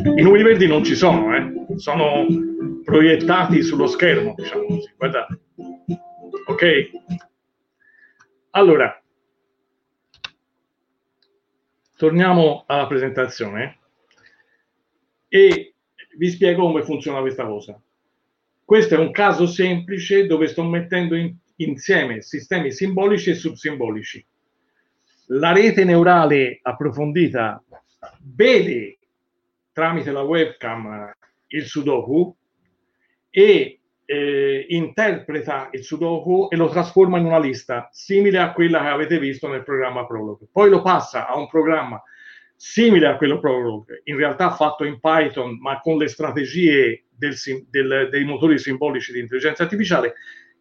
[0.10, 1.78] I numeri verdi non ci sono, eh?
[1.78, 2.26] sono
[2.84, 4.94] proiettati sullo schermo, diciamo così.
[4.98, 5.40] Guardate.
[6.48, 6.90] Ok?
[8.50, 9.02] Allora,
[11.96, 13.80] torniamo alla presentazione
[15.30, 15.76] e
[16.18, 17.82] vi spiego come funziona questa cosa.
[18.68, 24.26] Questo è un caso semplice dove sto mettendo in, insieme sistemi simbolici e subsimbolici.
[25.28, 27.64] La rete neurale approfondita
[28.20, 28.98] vede
[29.72, 31.14] tramite la webcam
[31.48, 32.36] il sudoku
[33.30, 38.88] e eh, interpreta il sudoku e lo trasforma in una lista simile a quella che
[38.88, 40.40] avete visto nel programma Prolog.
[40.52, 42.04] Poi lo passa a un programma
[42.60, 47.36] simile a quello Prolog, in realtà fatto in Python, ma con le strategie del,
[47.70, 50.16] del, dei motori simbolici di intelligenza artificiale,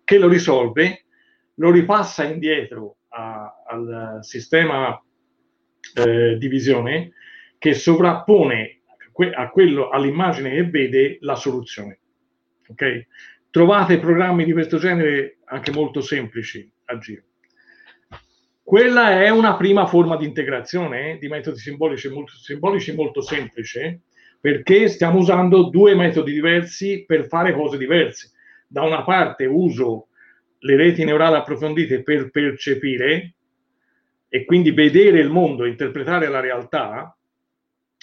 [0.04, 1.06] che lo risolve,
[1.54, 5.02] lo ripassa indietro a, al sistema
[5.94, 7.12] eh, di visione
[7.58, 8.82] che sovrappone
[9.34, 12.00] a quello, all'immagine che vede la soluzione.
[12.68, 13.06] Okay?
[13.50, 17.22] Trovate programmi di questo genere anche molto semplici a giro.
[18.66, 24.00] Quella è una prima forma di integrazione eh, di metodi simbolici molto, simbolici molto semplice,
[24.40, 28.32] perché stiamo usando due metodi diversi per fare cose diverse.
[28.66, 30.08] Da una parte uso
[30.58, 33.34] le reti neurali approfondite per percepire
[34.28, 37.16] e quindi vedere il mondo, interpretare la realtà,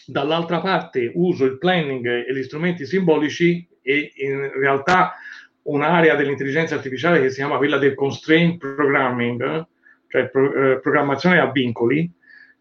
[0.06, 5.16] dall'altra parte uso il planning e gli strumenti simbolici e in realtà
[5.64, 9.72] un'area dell'intelligenza artificiale che si chiama quella del constraint programming,
[10.14, 12.08] cioè pro, eh, programmazione a vincoli,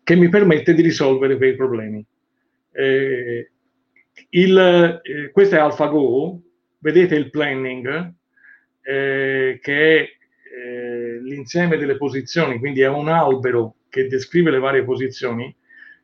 [0.02, 2.02] che mi permette di risolvere quei problemi.
[2.72, 3.50] Eh,
[4.30, 6.40] il, eh, questo è AlphaGo,
[6.78, 8.14] vedete il planning,
[8.80, 14.84] eh, che è eh, l'insieme delle posizioni, quindi è un albero che descrive le varie
[14.84, 15.54] posizioni.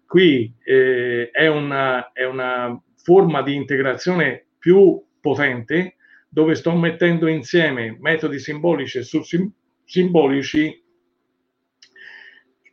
[0.04, 5.94] Qui eh, è una, è una forma di integrazione più potente
[6.28, 10.82] dove sto mettendo insieme metodi simbolici e subsimbolici,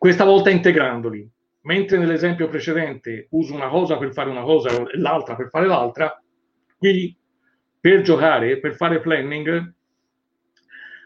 [0.05, 1.27] questa volta integrandoli.
[1.61, 6.21] Mentre nell'esempio precedente uso una cosa per fare una cosa e l'altra per fare l'altra,
[6.77, 7.17] qui
[7.79, 9.73] per giocare, per fare planning,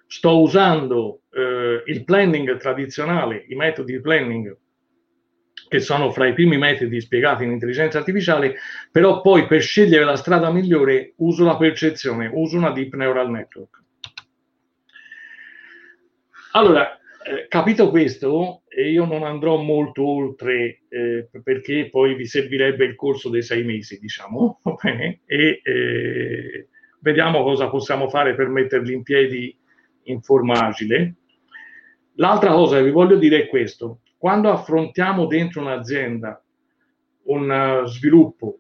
[0.06, 4.58] sto usando eh, il planning tradizionale, i metodi di planning
[5.70, 8.56] che sono fra i primi metodi spiegati in intelligenza artificiale,
[8.92, 13.82] però poi per scegliere la strada migliore uso la percezione, uso una deep neural network.
[16.52, 16.99] Allora,
[17.30, 23.30] eh, capito questo, io non andrò molto oltre eh, perché poi vi servirebbe il corso
[23.30, 24.62] dei sei mesi, diciamo?
[25.28, 26.68] E eh,
[27.02, 29.56] vediamo cosa possiamo fare per metterli in piedi
[30.04, 31.18] in forma agile.
[32.16, 34.02] L'altra cosa che vi voglio dire è questo.
[34.18, 36.44] Quando affrontiamo dentro un'azienda
[37.26, 38.58] un uh, sviluppo,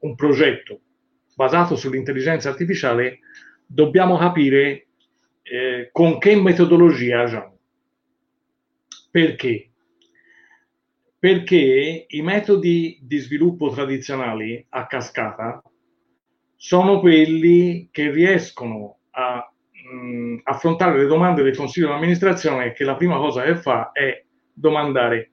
[0.00, 0.80] un progetto
[1.36, 3.20] basato sull'intelligenza artificiale,
[3.64, 4.88] dobbiamo capire
[5.42, 7.53] eh, con che metodologia agiamo.
[9.14, 9.70] Perché?
[11.24, 15.62] perché i metodi di sviluppo tradizionali a cascata
[16.56, 22.96] sono quelli che riescono a mh, affrontare le domande del consiglio di amministrazione che la
[22.96, 25.30] prima cosa che fa è domandare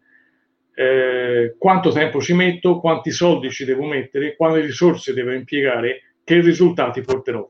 [0.76, 6.40] eh, quanto tempo ci metto, quanti soldi ci devo mettere, quali risorse devo impiegare, che
[6.40, 7.50] risultati porterò.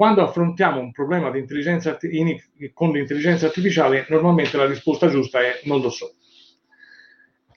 [0.00, 2.40] Quando affrontiamo un problema in,
[2.72, 6.14] con l'intelligenza artificiale, normalmente la risposta giusta è non lo so.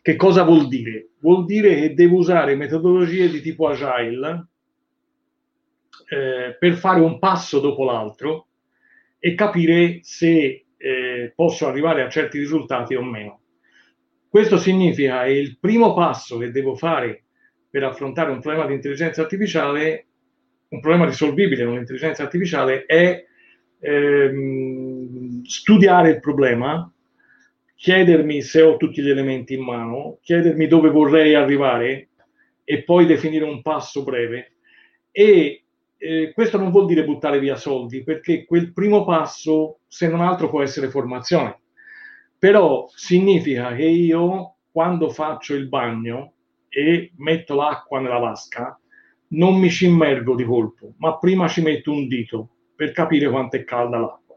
[0.02, 1.12] Che cosa vuol dire?
[1.22, 4.48] Vuol dire che devo usare metodologie di tipo agile
[6.10, 8.48] eh, per fare un passo dopo l'altro
[9.20, 13.39] e capire se eh, posso arrivare a certi risultati o meno.
[14.28, 17.24] Questo significa che il primo passo che devo fare
[17.70, 20.08] per affrontare un problema di intelligenza artificiale,
[20.74, 23.24] un problema risolvibile con l'intelligenza artificiale, è
[23.80, 26.91] ehm, studiare il problema,
[27.76, 32.09] chiedermi se ho tutti gli elementi in mano, chiedermi dove vorrei arrivare
[32.63, 34.53] e poi definire un passo breve.
[35.11, 35.63] E
[35.95, 40.49] eh, questo non vuol dire buttare via soldi, perché quel primo passo, se non altro,
[40.49, 41.59] può essere formazione.
[42.39, 46.34] Però significa che io, quando faccio il bagno
[46.67, 48.76] e metto l'acqua nella vasca,
[49.34, 53.55] non mi ci immergo di colpo, ma prima ci metto un dito per capire quanto
[53.55, 54.36] è calda l'acqua.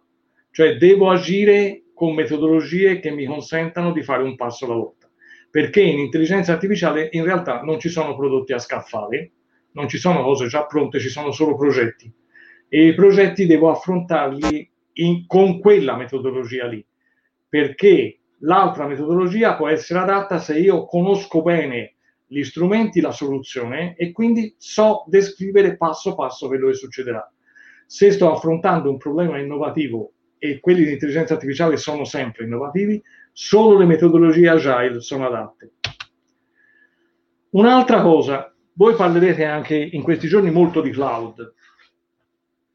[0.51, 5.11] Cioè devo agire con metodologie che mi consentano di fare un passo alla volta.
[5.51, 9.33] Perché in intelligenza artificiale in realtà non ci sono prodotti a scaffale,
[9.73, 12.13] non ci sono cose già pronte, ci sono solo progetti.
[12.69, 16.85] E i progetti devo affrontarli in, con quella metodologia lì,
[17.49, 21.96] perché l'altra metodologia può essere adatta se io conosco bene
[22.27, 27.31] gli strumenti, la soluzione e quindi so descrivere passo passo quello che succederà.
[27.87, 33.03] Se sto affrontando un problema innovativo e quelli di intelligenza artificiale sono sempre innovativi,
[33.33, 35.73] solo le metodologie agile sono adatte.
[37.51, 41.55] Un'altra cosa, voi parlerete anche in questi giorni molto di cloud.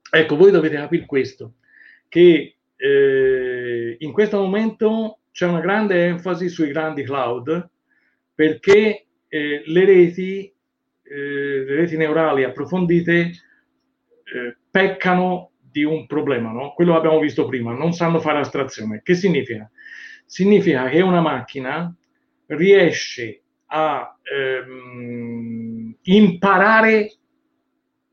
[0.09, 1.55] Ecco, voi dovete capire questo,
[2.07, 7.69] che eh, in questo momento c'è una grande enfasi sui grandi cloud
[8.33, 10.53] perché eh, le reti,
[11.03, 16.73] eh, le reti neurali approfondite eh, peccano di un problema, no?
[16.73, 18.99] quello abbiamo visto prima, non sanno fare astrazione.
[19.01, 19.71] Che significa?
[20.25, 21.95] Significa che una macchina
[22.47, 27.15] riesce a ehm, imparare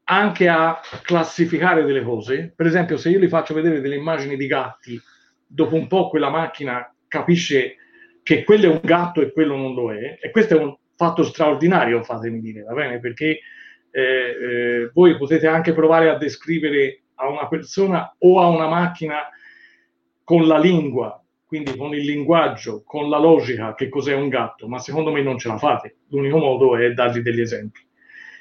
[0.04, 2.52] anche a classificare delle cose.
[2.54, 5.00] Per esempio, se io gli faccio vedere delle immagini di gatti,
[5.44, 7.74] dopo un po' quella macchina capisce
[8.22, 10.18] che quello è un gatto e quello non lo è.
[10.20, 12.98] E questo è un fatto straordinario, fatemi dire, va bene?
[12.98, 13.38] Perché
[13.90, 19.28] eh, eh, voi potete anche provare a descrivere a una persona o a una macchina
[20.24, 24.80] con la lingua, quindi con il linguaggio, con la logica, che cos'è un gatto, ma
[24.80, 25.98] secondo me non ce la fate.
[26.08, 27.86] L'unico modo è dargli degli esempi.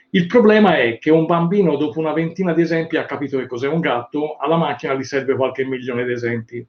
[0.10, 3.68] Il problema è che un bambino, dopo una ventina di esempi, ha capito che cos'è
[3.68, 6.66] un gatto, alla macchina gli serve qualche milione di esempi.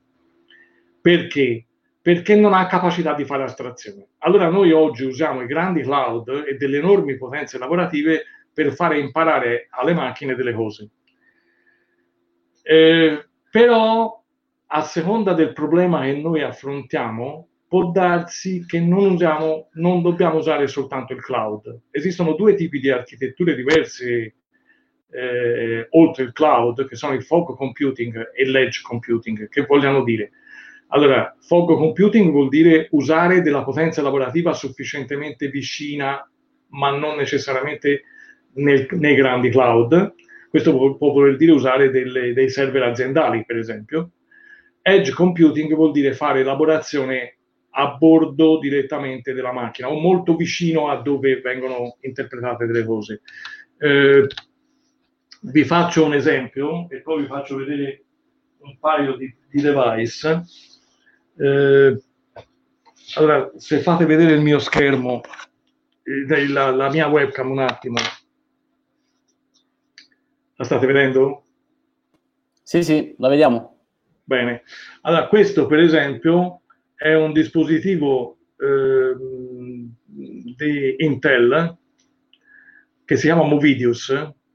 [1.00, 1.67] Perché?
[2.00, 4.08] Perché non ha capacità di fare astrazione.
[4.18, 9.68] Allora noi oggi usiamo i grandi cloud e delle enormi potenze lavorative per fare imparare
[9.70, 10.90] alle macchine delle cose.
[12.62, 14.22] Eh, però
[14.70, 20.66] a seconda del problema che noi affrontiamo, può darsi che non, usiamo, non dobbiamo usare
[20.66, 21.82] soltanto il cloud.
[21.90, 24.34] Esistono due tipi di architetture diverse
[25.10, 30.30] eh, oltre il cloud, che sono il fog computing e l'edge computing, che vogliono dire.
[30.88, 36.28] Allora, fog computing vuol dire usare della potenza lavorativa sufficientemente vicina,
[36.68, 38.02] ma non necessariamente
[38.54, 40.14] nel, nei grandi cloud,
[40.48, 44.12] questo può, voler dire usare delle, dei server aziendali, per esempio.
[44.80, 47.36] Edge computing vuol dire fare elaborazione
[47.70, 53.20] a bordo direttamente della macchina o molto vicino a dove vengono interpretate delle cose.
[53.78, 54.26] Eh,
[55.42, 58.04] vi faccio un esempio e poi vi faccio vedere
[58.60, 60.42] un paio di, di device.
[61.38, 62.02] Eh,
[63.14, 65.20] allora, se fate vedere il mio schermo,
[66.02, 67.96] eh, la, la mia webcam un attimo,
[70.56, 71.44] la state vedendo?
[72.62, 73.84] Sì, sì, la vediamo.
[74.24, 74.64] Bene.
[75.02, 76.62] Allora, questo per esempio
[76.94, 79.14] è un dispositivo eh,
[80.04, 81.78] di Intel
[83.04, 84.10] che si chiama Movidius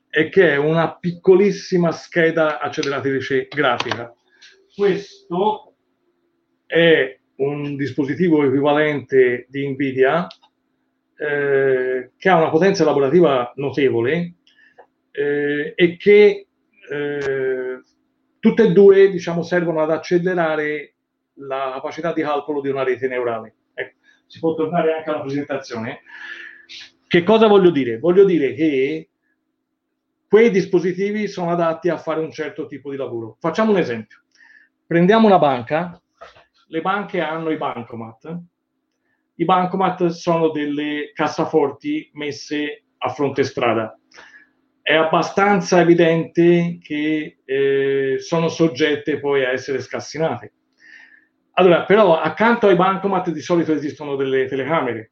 [0.10, 4.14] e che è una piccolissima scheda acceleratrice grafica.
[4.76, 5.73] Questo
[6.74, 10.26] è un dispositivo equivalente di Nvidia
[11.16, 14.34] eh, che ha una potenza lavorativa notevole
[15.12, 16.48] eh, e che
[16.90, 17.82] eh,
[18.40, 20.96] tutte e due diciamo, servono ad accelerare
[21.36, 23.54] la capacità di calcolo di una rete neurale.
[23.76, 26.02] Ecco, si può tornare anche alla presentazione.
[27.08, 28.00] Che cosa voglio dire?
[28.00, 29.10] Voglio dire che
[30.28, 33.38] quei dispositivi sono adatti a fare un certo tipo di lavoro.
[33.40, 34.24] Facciamo un esempio.
[34.88, 36.03] Prendiamo una banca,
[36.74, 38.36] le banche hanno i bancomat.
[39.36, 43.96] I bancomat sono delle cassaforti messe a fronte strada.
[44.82, 50.54] È abbastanza evidente che eh, sono soggette poi a essere scassinate.
[51.52, 55.12] Allora, però accanto ai bancomat di solito esistono delle telecamere,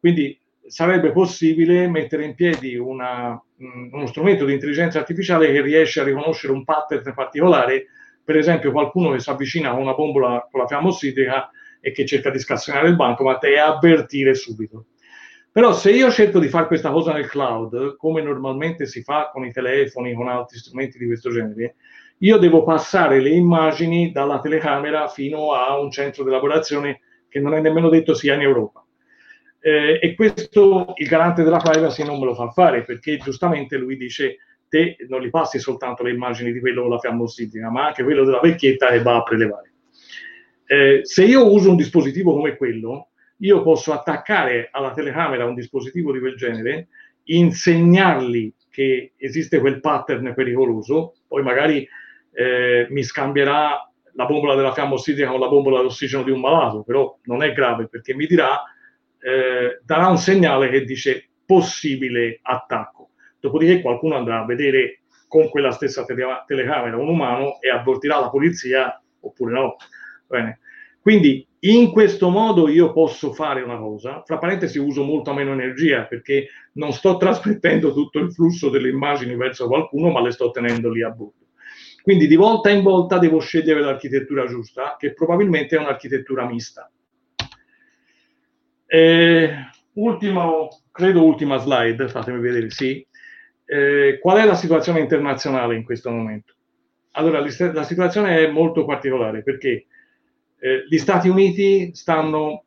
[0.00, 0.36] quindi
[0.66, 6.04] sarebbe possibile mettere in piedi una, mm, uno strumento di intelligenza artificiale che riesce a
[6.04, 7.86] riconoscere un pattern particolare,
[8.28, 11.48] per esempio qualcuno che si avvicina a una bombola con la fiamma ossidrica
[11.80, 14.88] e che cerca di scassinare il bancomat e avvertire subito.
[15.50, 19.46] Però se io cerco di fare questa cosa nel cloud, come normalmente si fa con
[19.46, 21.76] i telefoni, con altri strumenti di questo genere,
[22.18, 27.00] io devo passare le immagini dalla telecamera fino a un centro di elaborazione
[27.30, 28.84] che non è nemmeno detto sia in Europa.
[29.58, 33.96] Eh, e questo il garante della privacy non me lo fa fare perché giustamente lui
[33.96, 34.36] dice
[34.68, 38.04] te non li passi soltanto le immagini di quello con la fiamma ossidrica, ma anche
[38.04, 39.72] quello della vecchietta che va a prelevare.
[40.66, 43.08] Eh, se io uso un dispositivo come quello,
[43.38, 46.88] io posso attaccare alla telecamera un dispositivo di quel genere,
[47.24, 51.88] insegnargli che esiste quel pattern pericoloso, poi magari
[52.32, 56.82] eh, mi scambierà la bombola della fiamma ossidrica con la bombola d'ossigeno di un malato,
[56.82, 58.62] però non è grave perché mi dirà,
[59.20, 62.97] eh, darà un segnale che dice possibile attacco.
[63.40, 68.30] Dopodiché qualcuno andrà a vedere con quella stessa tele- telecamera un umano e avvertirà la
[68.30, 69.76] polizia oppure no.
[70.26, 70.60] Bene.
[71.00, 76.04] Quindi in questo modo io posso fare una cosa, fra parentesi uso molto meno energia
[76.04, 80.90] perché non sto trasmettendo tutto il flusso delle immagini verso qualcuno, ma le sto tenendo
[80.90, 81.46] lì a bordo.
[82.02, 86.90] Quindi di volta in volta devo scegliere l'architettura giusta, che probabilmente è un'architettura mista.
[88.86, 89.50] Eh,
[89.94, 93.06] ultimo, credo ultima slide, fatemi vedere, sì.
[93.70, 96.54] Eh, qual è la situazione internazionale in questo momento?
[97.12, 99.84] Allora, la situazione è molto particolare perché
[100.58, 102.64] eh, gli Stati Uniti stanno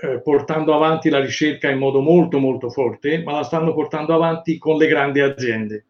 [0.00, 4.56] eh, portando avanti la ricerca in modo molto molto forte, ma la stanno portando avanti
[4.56, 5.84] con le grandi aziende.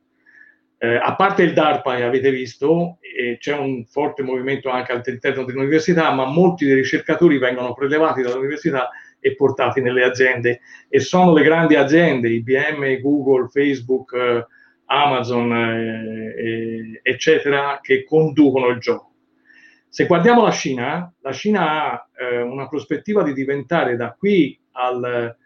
[0.78, 2.98] Eh, a parte il DARPA che avete visto,
[3.38, 8.88] c'è un forte movimento anche all'interno dell'università, ma molti dei ricercatori vengono prelevati dall'università
[9.20, 14.46] e portati nelle aziende e sono le grandi aziende, IBM, Google, Facebook, eh,
[14.86, 19.12] Amazon, eh, eccetera, che conducono il gioco.
[19.88, 25.36] Se guardiamo la Cina, la Cina ha eh, una prospettiva di diventare da qui al,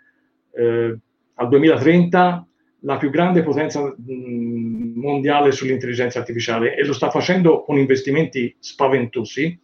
[0.55, 0.99] eh,
[1.35, 2.47] al 2030
[2.85, 9.59] la più grande potenza mh, mondiale sull'intelligenza artificiale e lo sta facendo con investimenti spaventosi.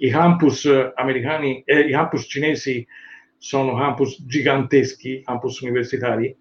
[0.00, 2.86] I campus americani, eh, i campus cinesi
[3.38, 6.36] sono campus giganteschi, campus universitari,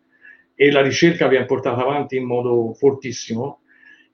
[0.55, 3.61] e la ricerca viene portata avanti in modo fortissimo.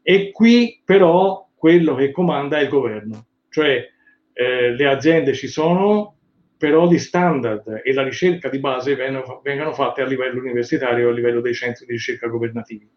[0.01, 3.89] E qui però quello che comanda è il governo, cioè
[4.33, 6.17] eh, le aziende ci sono,
[6.57, 11.13] però gli standard e la ricerca di base vengono, vengono fatte a livello universitario, a
[11.13, 12.89] livello dei centri di ricerca governativi.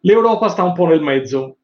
[0.00, 1.58] L'Europa sta un po' nel mezzo,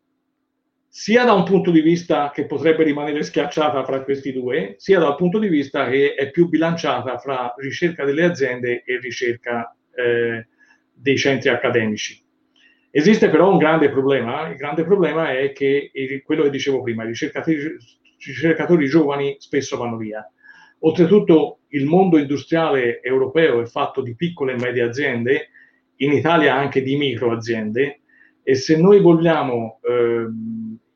[0.88, 5.16] sia da un punto di vista che potrebbe rimanere schiacciata fra questi due, sia dal
[5.16, 10.46] punto di vista che è più bilanciata fra ricerca delle aziende e ricerca eh,
[10.92, 12.24] dei centri accademici.
[12.90, 15.90] Esiste però un grande problema, il grande problema è che
[16.24, 17.76] quello che dicevo prima, i ricercatori, i
[18.18, 20.26] ricercatori giovani spesso vanno via
[20.80, 25.48] Oltretutto il mondo industriale europeo è fatto di piccole e medie aziende,
[25.96, 28.02] in Italia anche di micro aziende,
[28.48, 30.26] e se noi vogliamo eh,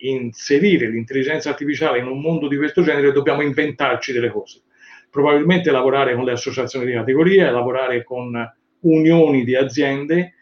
[0.08, 4.62] inserire l'intelligenza artificiale in un mondo di questo genere dobbiamo inventarci delle cose.
[5.10, 8.34] Probabilmente lavorare con le associazioni di categoria, lavorare con
[8.80, 10.32] unioni di aziende,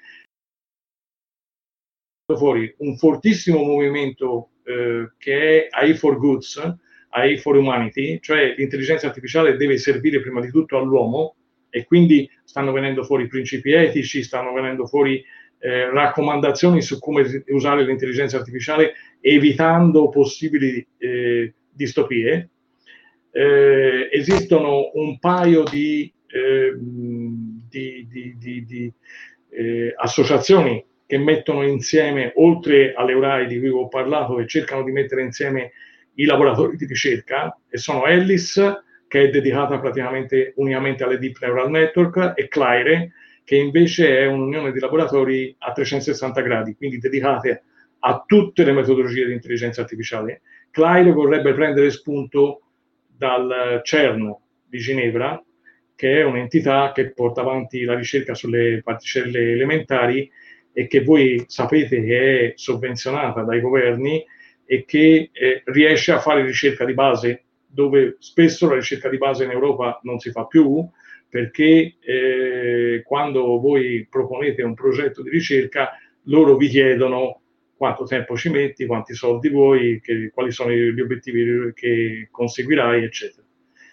[2.33, 6.63] fuori un fortissimo movimento eh, che è AI for Goods,
[7.09, 11.35] AI for Humanity, cioè l'intelligenza artificiale deve servire prima di tutto all'uomo
[11.71, 15.25] e quindi stanno venendo fuori principi etici, stanno venendo fuori
[15.61, 22.49] eh, raccomandazioni su come usare l'intelligenza artificiale evitando possibili eh, distopie.
[23.31, 28.93] Eh, esistono un paio di, ehm, di, di, di
[29.51, 34.93] eh, associazioni che mettono insieme, oltre alle URAI di cui ho parlato, che cercano di
[34.93, 35.73] mettere insieme
[36.15, 38.61] i laboratori di ricerca e sono Ellis,
[39.09, 43.13] che è dedicata praticamente unicamente alle Deep Neural Network, e Claire,
[43.51, 47.64] che invece è un'unione di laboratori a 360 gradi, quindi dedicate
[47.98, 50.42] a tutte le metodologie di intelligenza artificiale.
[50.70, 52.61] Claire vorrebbe prendere spunto
[53.09, 54.32] dal CERN
[54.68, 55.42] di Ginevra,
[55.96, 60.30] che è un'entità che porta avanti la ricerca sulle particelle elementari
[60.72, 64.24] e che voi sapete che è sovvenzionata dai governi
[64.64, 69.42] e che eh, riesce a fare ricerca di base, dove spesso la ricerca di base
[69.42, 70.88] in Europa non si fa più,
[71.31, 75.91] perché eh, quando voi proponete un progetto di ricerca,
[76.24, 77.41] loro vi chiedono
[77.76, 83.47] quanto tempo ci metti, quanti soldi vuoi, che, quali sono gli obiettivi che conseguirai, eccetera.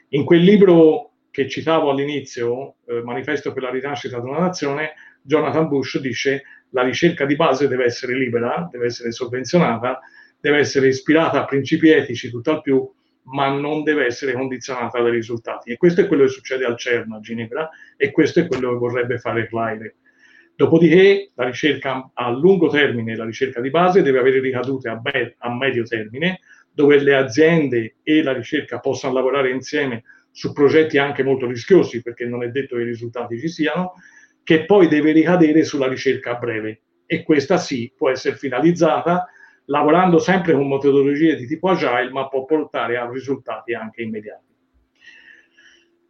[0.10, 5.68] In quel libro che citavo all'inizio, eh, Manifesto per la rinascita di una nazione, Jonathan
[5.68, 10.00] Bush dice la ricerca di base deve essere libera, deve essere sovvenzionata,
[10.40, 12.90] deve essere ispirata a principi etici tutt'al più,
[13.30, 15.72] ma non deve essere condizionata dai risultati.
[15.72, 18.78] E questo è quello che succede al CERN a Ginevra e questo è quello che
[18.78, 19.96] vorrebbe fare Claire.
[20.56, 25.36] Dopodiché la ricerca a lungo termine, la ricerca di base, deve avere ricadute a, me-
[25.38, 26.40] a medio termine,
[26.72, 32.26] dove le aziende e la ricerca possano lavorare insieme su progetti anche molto rischiosi, perché
[32.26, 33.94] non è detto che i risultati ci siano,
[34.44, 36.82] che poi deve ricadere sulla ricerca a breve.
[37.06, 39.28] E questa sì, può essere finalizzata
[39.68, 44.46] lavorando sempre con metodologie di tipo agile, ma può portare a risultati anche immediati.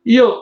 [0.03, 0.41] Io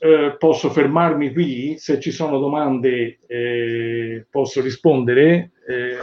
[0.00, 5.96] eh, posso fermarmi qui, se ci sono domande eh, posso rispondere, eh,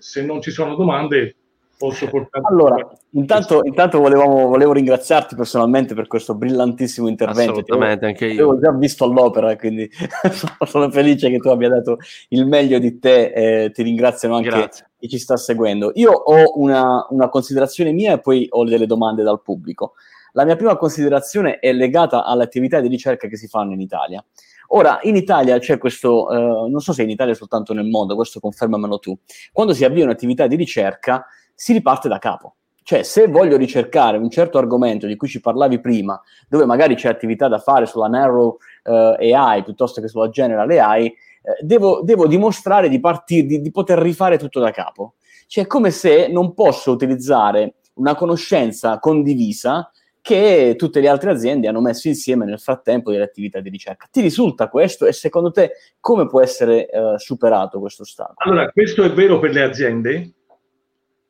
[0.00, 1.36] se non ci sono domande
[1.78, 2.44] posso portare...
[2.48, 7.60] Allora, intanto, intanto volevamo, volevo ringraziarti personalmente per questo brillantissimo intervento.
[7.60, 8.48] Assolutamente, anche io.
[8.48, 9.88] Avevo già visto all'opera, quindi
[10.66, 11.98] sono felice che tu abbia dato
[12.30, 14.87] il meglio di te e ti ringraziano anche Grazie.
[14.98, 15.92] Chi ci sta seguendo.
[15.94, 19.94] Io ho una, una considerazione mia e poi ho delle domande dal pubblico.
[20.32, 24.24] La mia prima considerazione è legata alle attività di ricerca che si fanno in Italia.
[24.68, 28.38] Ora, in Italia c'è questo, eh, non so se in Italia soltanto nel mondo, questo
[28.38, 29.16] confermamelo tu,
[29.52, 31.24] quando si avvia un'attività di ricerca
[31.54, 32.56] si riparte da capo.
[32.82, 37.08] Cioè, se voglio ricercare un certo argomento di cui ci parlavi prima, dove magari c'è
[37.08, 41.14] attività da fare sulla narrow eh, AI piuttosto che sulla general AI,
[41.48, 45.14] eh, devo, devo, dimostrare di, partir, di, di poter rifare tutto da capo.
[45.46, 49.90] Cioè, è come se non posso utilizzare una conoscenza condivisa
[50.20, 54.08] che tutte le altre aziende hanno messo insieme nel frattempo delle attività di ricerca.
[54.10, 58.34] Ti risulta questo e secondo te come può essere eh, superato questo stato?
[58.36, 60.32] Allora, questo è vero per le aziende,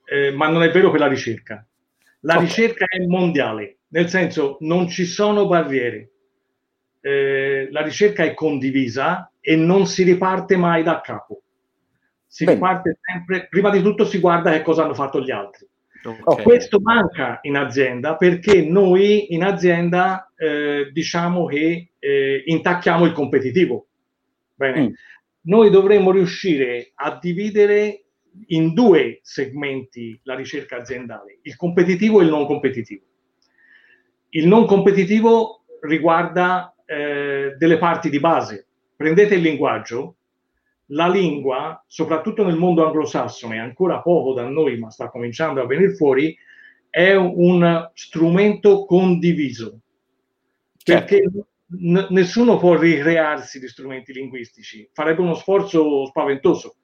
[0.04, 1.64] eh, ma non è vero per la ricerca.
[2.22, 2.46] La okay.
[2.46, 6.10] ricerca è mondiale, nel senso non ci sono barriere.
[7.00, 11.42] Eh, la ricerca è condivisa e non si riparte mai da capo.
[12.26, 12.56] Si Bene.
[12.56, 15.66] riparte sempre, prima di tutto si guarda che cosa hanno fatto gli altri.
[16.04, 16.44] Okay.
[16.44, 23.88] Questo manca in azienda perché noi in azienda eh, diciamo che eh, intacchiamo il competitivo.
[24.54, 24.80] Bene.
[24.80, 24.92] Mm.
[25.42, 28.04] Noi dovremmo riuscire a dividere
[28.48, 33.04] in due segmenti la ricerca aziendale, il competitivo e il non competitivo.
[34.30, 38.67] Il non competitivo riguarda eh, delle parti di base.
[38.98, 40.16] Prendete il linguaggio,
[40.86, 45.94] la lingua, soprattutto nel mondo anglosassone, ancora poco da noi, ma sta cominciando a venire
[45.94, 46.36] fuori,
[46.90, 49.78] è un strumento condiviso.
[50.76, 51.04] Certo.
[51.04, 51.30] Perché
[51.66, 56.78] n- nessuno può ricrearsi di strumenti linguistici, farebbe uno sforzo spaventoso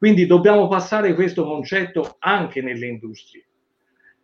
[0.00, 3.44] quindi dobbiamo passare questo concetto anche nelle industrie.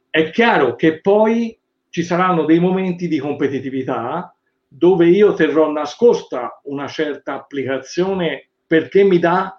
[0.08, 1.54] È chiaro che poi
[1.90, 4.34] ci saranno dei momenti di competitività
[4.68, 9.54] dove io terrò nascosta una certa applicazione perché mi dà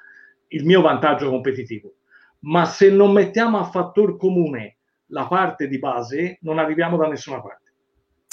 [0.50, 1.94] il mio vantaggio competitivo.
[2.40, 4.78] Ma se non mettiamo a fattor comune
[5.08, 7.66] la parte di base, non arriviamo da nessuna parte.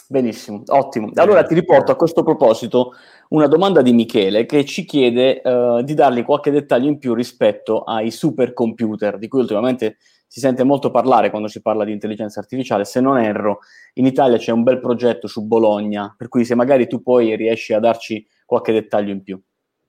[0.06, 1.10] Benissimo, ottimo.
[1.14, 2.92] Allora ti riporto a questo proposito
[3.30, 7.84] una domanda di Michele che ci chiede uh, di dargli qualche dettaglio in più rispetto
[7.84, 9.96] ai supercomputer, di cui ultimamente
[10.34, 12.84] si sente molto parlare quando si parla di intelligenza artificiale.
[12.84, 13.60] Se non erro,
[13.92, 17.72] in Italia c'è un bel progetto su Bologna, per cui se magari tu poi riesci
[17.72, 19.40] a darci qualche dettaglio in più.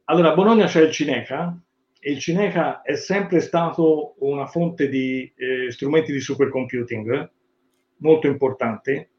[0.03, 1.59] Allora, a Bologna c'è il Cineca,
[1.99, 7.31] e il Cineca è sempre stato una fonte di eh, strumenti di supercomputing
[7.97, 9.13] molto importante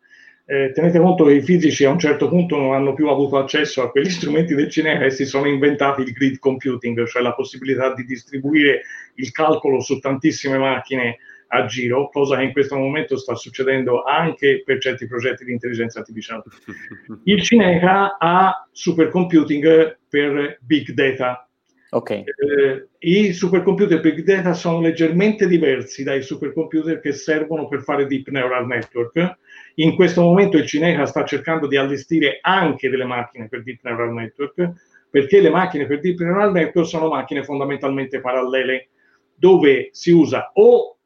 [0.49, 3.83] eh, tenete conto che i fisici a un certo punto non hanno più avuto accesso
[3.83, 7.93] a quegli strumenti del cinema e si sono inventati il grid computing, cioè la possibilità
[7.93, 8.83] di distribuire
[9.15, 11.19] il calcolo su tantissime macchine
[11.49, 15.99] a giro, cosa che in questo momento sta succedendo anche per certi progetti di intelligenza
[15.99, 16.43] artificiale.
[17.25, 21.49] Il Cineca ha supercomputing per big data.
[21.89, 22.25] Okay.
[22.25, 28.29] Eh, I supercomputer big data sono leggermente diversi dai supercomputer che servono per fare deep
[28.29, 29.39] neural network
[29.79, 34.13] in questo momento il Cineca sta cercando di allestire anche delle macchine per Deep Neural
[34.13, 34.73] Network,
[35.11, 38.89] perché le macchine per Deep Neural Network sono macchine fondamentalmente parallele,
[39.35, 40.97] dove si usa o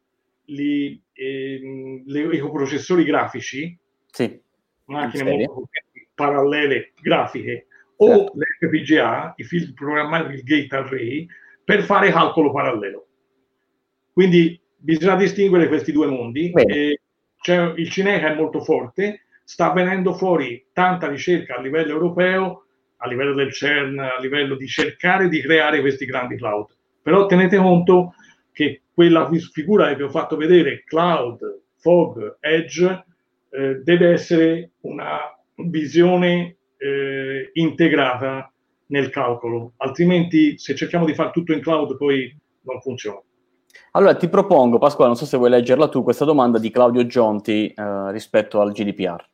[0.45, 3.77] gli, ehm, i coprocessori grafici,
[4.11, 4.41] sì,
[4.87, 7.67] macchine molto potenti, parallele grafiche
[7.97, 8.33] o certo.
[8.37, 11.27] l'FPGA, i field programmabili gate array,
[11.65, 13.07] per fare calcolo parallelo.
[14.13, 16.51] Quindi bisogna distinguere questi due mondi.
[17.41, 22.67] Cioè, il Cineca è molto forte, sta venendo fuori tanta ricerca a livello europeo,
[22.99, 26.67] a livello del CERN, a livello di cercare di creare questi grandi cloud.
[27.03, 28.15] Però tenete conto
[28.53, 31.39] che quella figura che vi ho fatto vedere, cloud,
[31.79, 33.05] fog, edge,
[33.51, 35.19] eh, deve essere una
[35.55, 38.53] visione eh, integrata
[38.87, 43.23] nel calcolo, altrimenti se cerchiamo di fare tutto in cloud poi non funziona.
[43.93, 47.67] Allora ti propongo, Pasquale, non so se vuoi leggerla tu, questa domanda di Claudio Gionti
[47.67, 49.29] eh, rispetto al GDPR.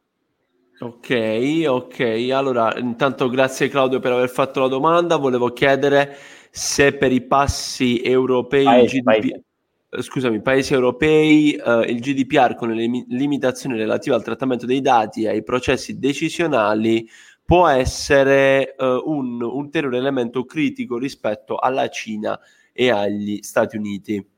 [0.79, 2.29] Ok, ok.
[2.33, 5.17] Allora, intanto grazie Claudio per aver fatto la domanda.
[5.17, 6.17] Volevo chiedere
[6.51, 9.05] se per i passi europei paesi, GDP...
[9.05, 9.45] paesi.
[9.89, 14.81] Eh, scusami, paesi europei, eh, il GDPR con le lim- limitazioni relative al trattamento dei
[14.81, 17.09] dati e ai processi decisionali
[17.45, 22.39] può essere eh, un ulteriore elemento critico rispetto alla Cina
[22.73, 24.35] e agli Stati Uniti.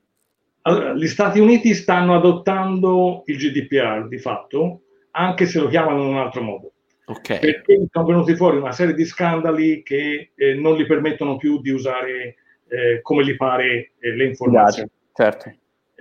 [0.68, 6.08] Allora, gli Stati Uniti stanno adottando il GDPR di fatto, anche se lo chiamano in
[6.08, 6.72] un altro modo.
[7.06, 7.40] Okay.
[7.40, 11.70] Perché sono venuti fuori una serie di scandali che eh, non gli permettono più di
[11.70, 12.34] usare
[12.68, 14.90] eh, come gli pare eh, le informazioni.
[15.14, 15.54] Certo.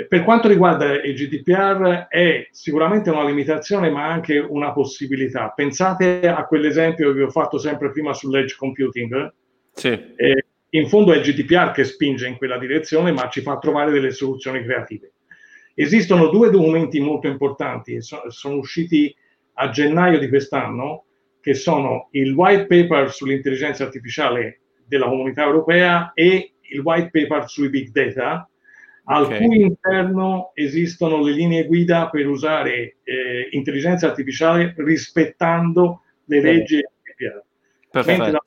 [0.09, 5.53] Per quanto riguarda il GDPR è sicuramente una limitazione ma anche una possibilità.
[5.55, 9.33] Pensate a quell'esempio che vi ho fatto sempre prima sull'edge computing.
[9.71, 10.13] Sì.
[10.17, 13.91] Eh, in fondo è il GDPR che spinge in quella direzione ma ci fa trovare
[13.91, 15.11] delle soluzioni creative.
[15.73, 19.15] Esistono due documenti molto importanti, sono usciti
[19.53, 21.05] a gennaio di quest'anno,
[21.39, 27.69] che sono il white paper sull'intelligenza artificiale della comunità europea e il white paper sui
[27.69, 28.49] big data,
[29.05, 29.45] al okay.
[29.45, 38.05] cui interno esistono le linee guida per usare eh, intelligenza artificiale rispettando le leggi GDPR.
[38.05, 38.41] Mentre,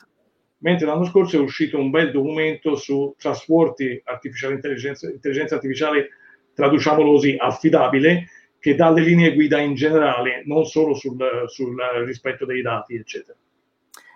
[0.61, 6.08] mentre, l'anno scorso è uscito un bel documento su trustworthy artificial intelligence, intelligenza artificiale,
[6.54, 8.26] traduciamolo così, affidabile,
[8.58, 13.36] che dà le linee guida in generale, non solo sul, sul rispetto dei dati, eccetera.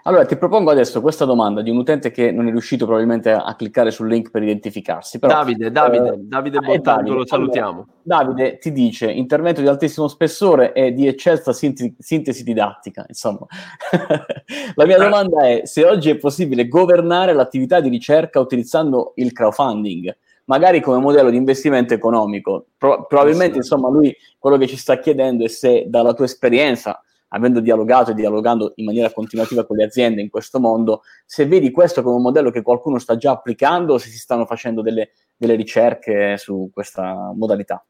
[0.07, 3.55] Allora, ti propongo adesso questa domanda di un utente che non è riuscito probabilmente a
[3.57, 5.19] cliccare sul link per identificarsi.
[5.19, 7.87] Però, Davide, Davide, eh, Davide Bottando, Davide, lo salutiamo.
[8.03, 13.47] Davide ti dice, intervento di altissimo spessore e di eccelsa sintesi, sintesi didattica, insomma.
[14.75, 20.15] La mia domanda è se oggi è possibile governare l'attività di ricerca utilizzando il crowdfunding
[20.47, 22.67] magari come modello di investimento economico.
[22.77, 27.03] Pro- probabilmente, insomma, lui quello che ci sta chiedendo è se dalla tua esperienza,
[27.35, 31.71] avendo dialogato e dialogando in maniera continuativa con le aziende in questo mondo, se vedi
[31.71, 35.11] questo come un modello che qualcuno sta già applicando o se si stanno facendo delle,
[35.37, 37.85] delle ricerche su questa modalità.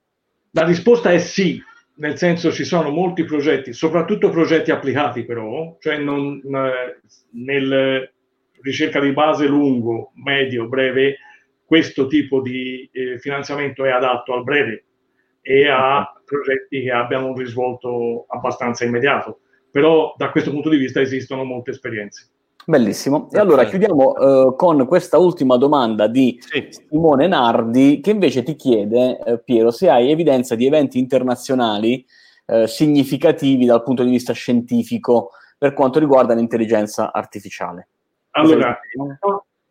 [0.53, 1.61] La risposta è sì,
[1.97, 7.01] nel senso ci sono molti progetti, soprattutto progetti applicati però, cioè non, eh,
[7.33, 8.11] nel
[8.63, 11.19] ricerca di base lungo, medio, breve,
[11.67, 14.85] questo tipo di eh, finanziamento è adatto al breve
[15.47, 19.41] e a progetti che abbiano un risvolto abbastanza immediato.
[19.71, 22.31] Però da questo punto di vista esistono molte esperienze.
[22.65, 23.29] Bellissimo.
[23.31, 26.67] E allora chiudiamo uh, con questa ultima domanda di sì.
[26.89, 32.07] Simone Nardi, che invece ti chiede, uh, Piero, se hai evidenza di eventi internazionali
[32.47, 37.89] uh, significativi dal punto di vista scientifico per quanto riguarda l'intelligenza artificiale.
[38.31, 38.81] Allora,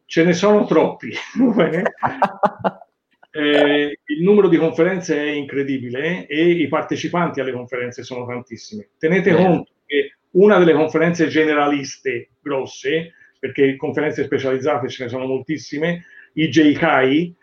[0.06, 1.12] ce ne sono troppi.
[3.36, 8.88] eh, il numero di conferenze è incredibile e i partecipanti alle conferenze sono tantissimi.
[8.98, 9.36] Tenete eh.
[9.36, 16.48] conto che una delle conferenze generaliste grosse, perché conferenze specializzate ce ne sono moltissime, i
[16.48, 17.36] JCAI,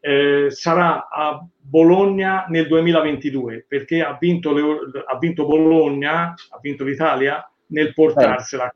[0.00, 4.62] eh, sarà a Bologna nel 2022 perché ha vinto, le,
[5.06, 8.68] ha vinto Bologna, ha vinto l'Italia nel portarsela.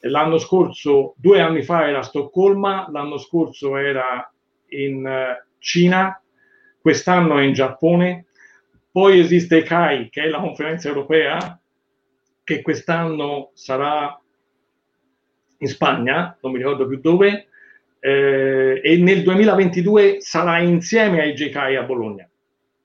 [0.00, 0.08] Eh.
[0.08, 4.30] L'anno scorso, due anni fa era a Stoccolma, l'anno scorso era
[4.68, 6.20] in eh, Cina,
[6.80, 8.26] quest'anno è in Giappone,
[8.90, 11.60] poi esiste CAI, che è la conferenza europea,
[12.42, 14.18] che quest'anno sarà
[15.58, 17.48] in Spagna, non mi ricordo più dove,
[17.98, 22.28] eh, e nel 2022 sarà insieme ai JCAI a Bologna.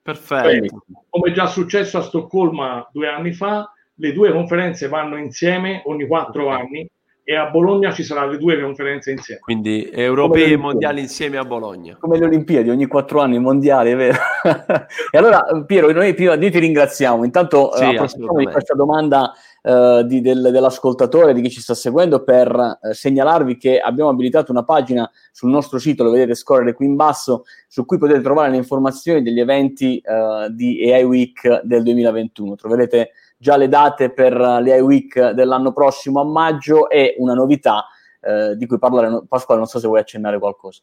[0.02, 0.50] Perfetto.
[0.50, 6.08] Cioè, come già successo a Stoccolma due anni fa, le due conferenze vanno insieme ogni
[6.08, 6.90] quattro anni
[7.32, 9.40] e a Bologna ci saranno le due conferenze insieme.
[9.40, 11.96] Quindi europei e mondiali insieme a Bologna.
[11.98, 14.18] Come le Olimpiadi, ogni quattro anni mondiali, è vero.
[15.10, 20.04] e allora Piero, noi prima di ti ringraziamo, intanto sì, approfittiamo di questa domanda uh,
[20.04, 24.66] di, del, dell'ascoltatore, di chi ci sta seguendo, per uh, segnalarvi che abbiamo abilitato una
[24.66, 28.58] pagina sul nostro sito, lo vedete scorrere qui in basso, su cui potete trovare le
[28.58, 32.56] informazioni degli eventi uh, di AI Week del 2021.
[32.56, 33.12] Troverete
[33.42, 37.88] già le date per le iWeek dell'anno prossimo a maggio e una novità
[38.22, 39.24] eh, di cui parlare.
[39.28, 40.82] Pasquale, non so se vuoi accennare qualcosa.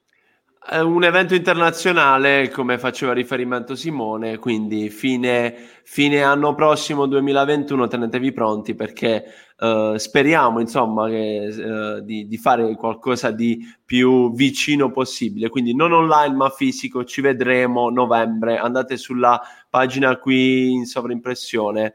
[0.61, 5.54] È un evento internazionale, come faceva riferimento Simone, quindi fine,
[5.84, 9.24] fine anno prossimo 2021 tenetevi pronti perché
[9.61, 15.92] uh, speriamo insomma che, uh, di, di, fare qualcosa di più vicino possibile, quindi non
[15.92, 19.40] online ma fisico, ci vedremo novembre, andate sulla
[19.70, 21.94] pagina qui in sovraimpressione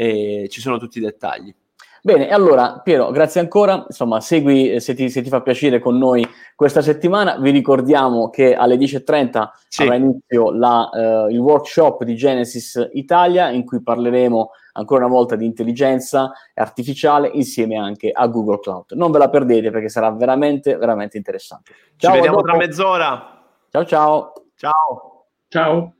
[0.00, 1.54] e ci sono tutti i dettagli.
[2.02, 5.98] Bene, allora Piero, grazie ancora, insomma segui eh, se ti, se ti, fa piacere con
[5.98, 6.26] noi
[6.56, 9.82] questa settimana, vi ricordiamo che alle 10.30 sì.
[9.82, 15.36] avrà inizio la, uh, il workshop di Genesis Italia in cui parleremo ancora una volta
[15.36, 18.92] di intelligenza artificiale insieme anche a Google Cloud.
[18.92, 21.72] Non ve la perdete perché sarà veramente, veramente interessante.
[21.96, 23.42] Ciao, Ci vediamo tra mezz'ora.
[23.68, 24.32] Ciao ciao.
[24.56, 25.26] Ciao.
[25.48, 25.92] Ciao.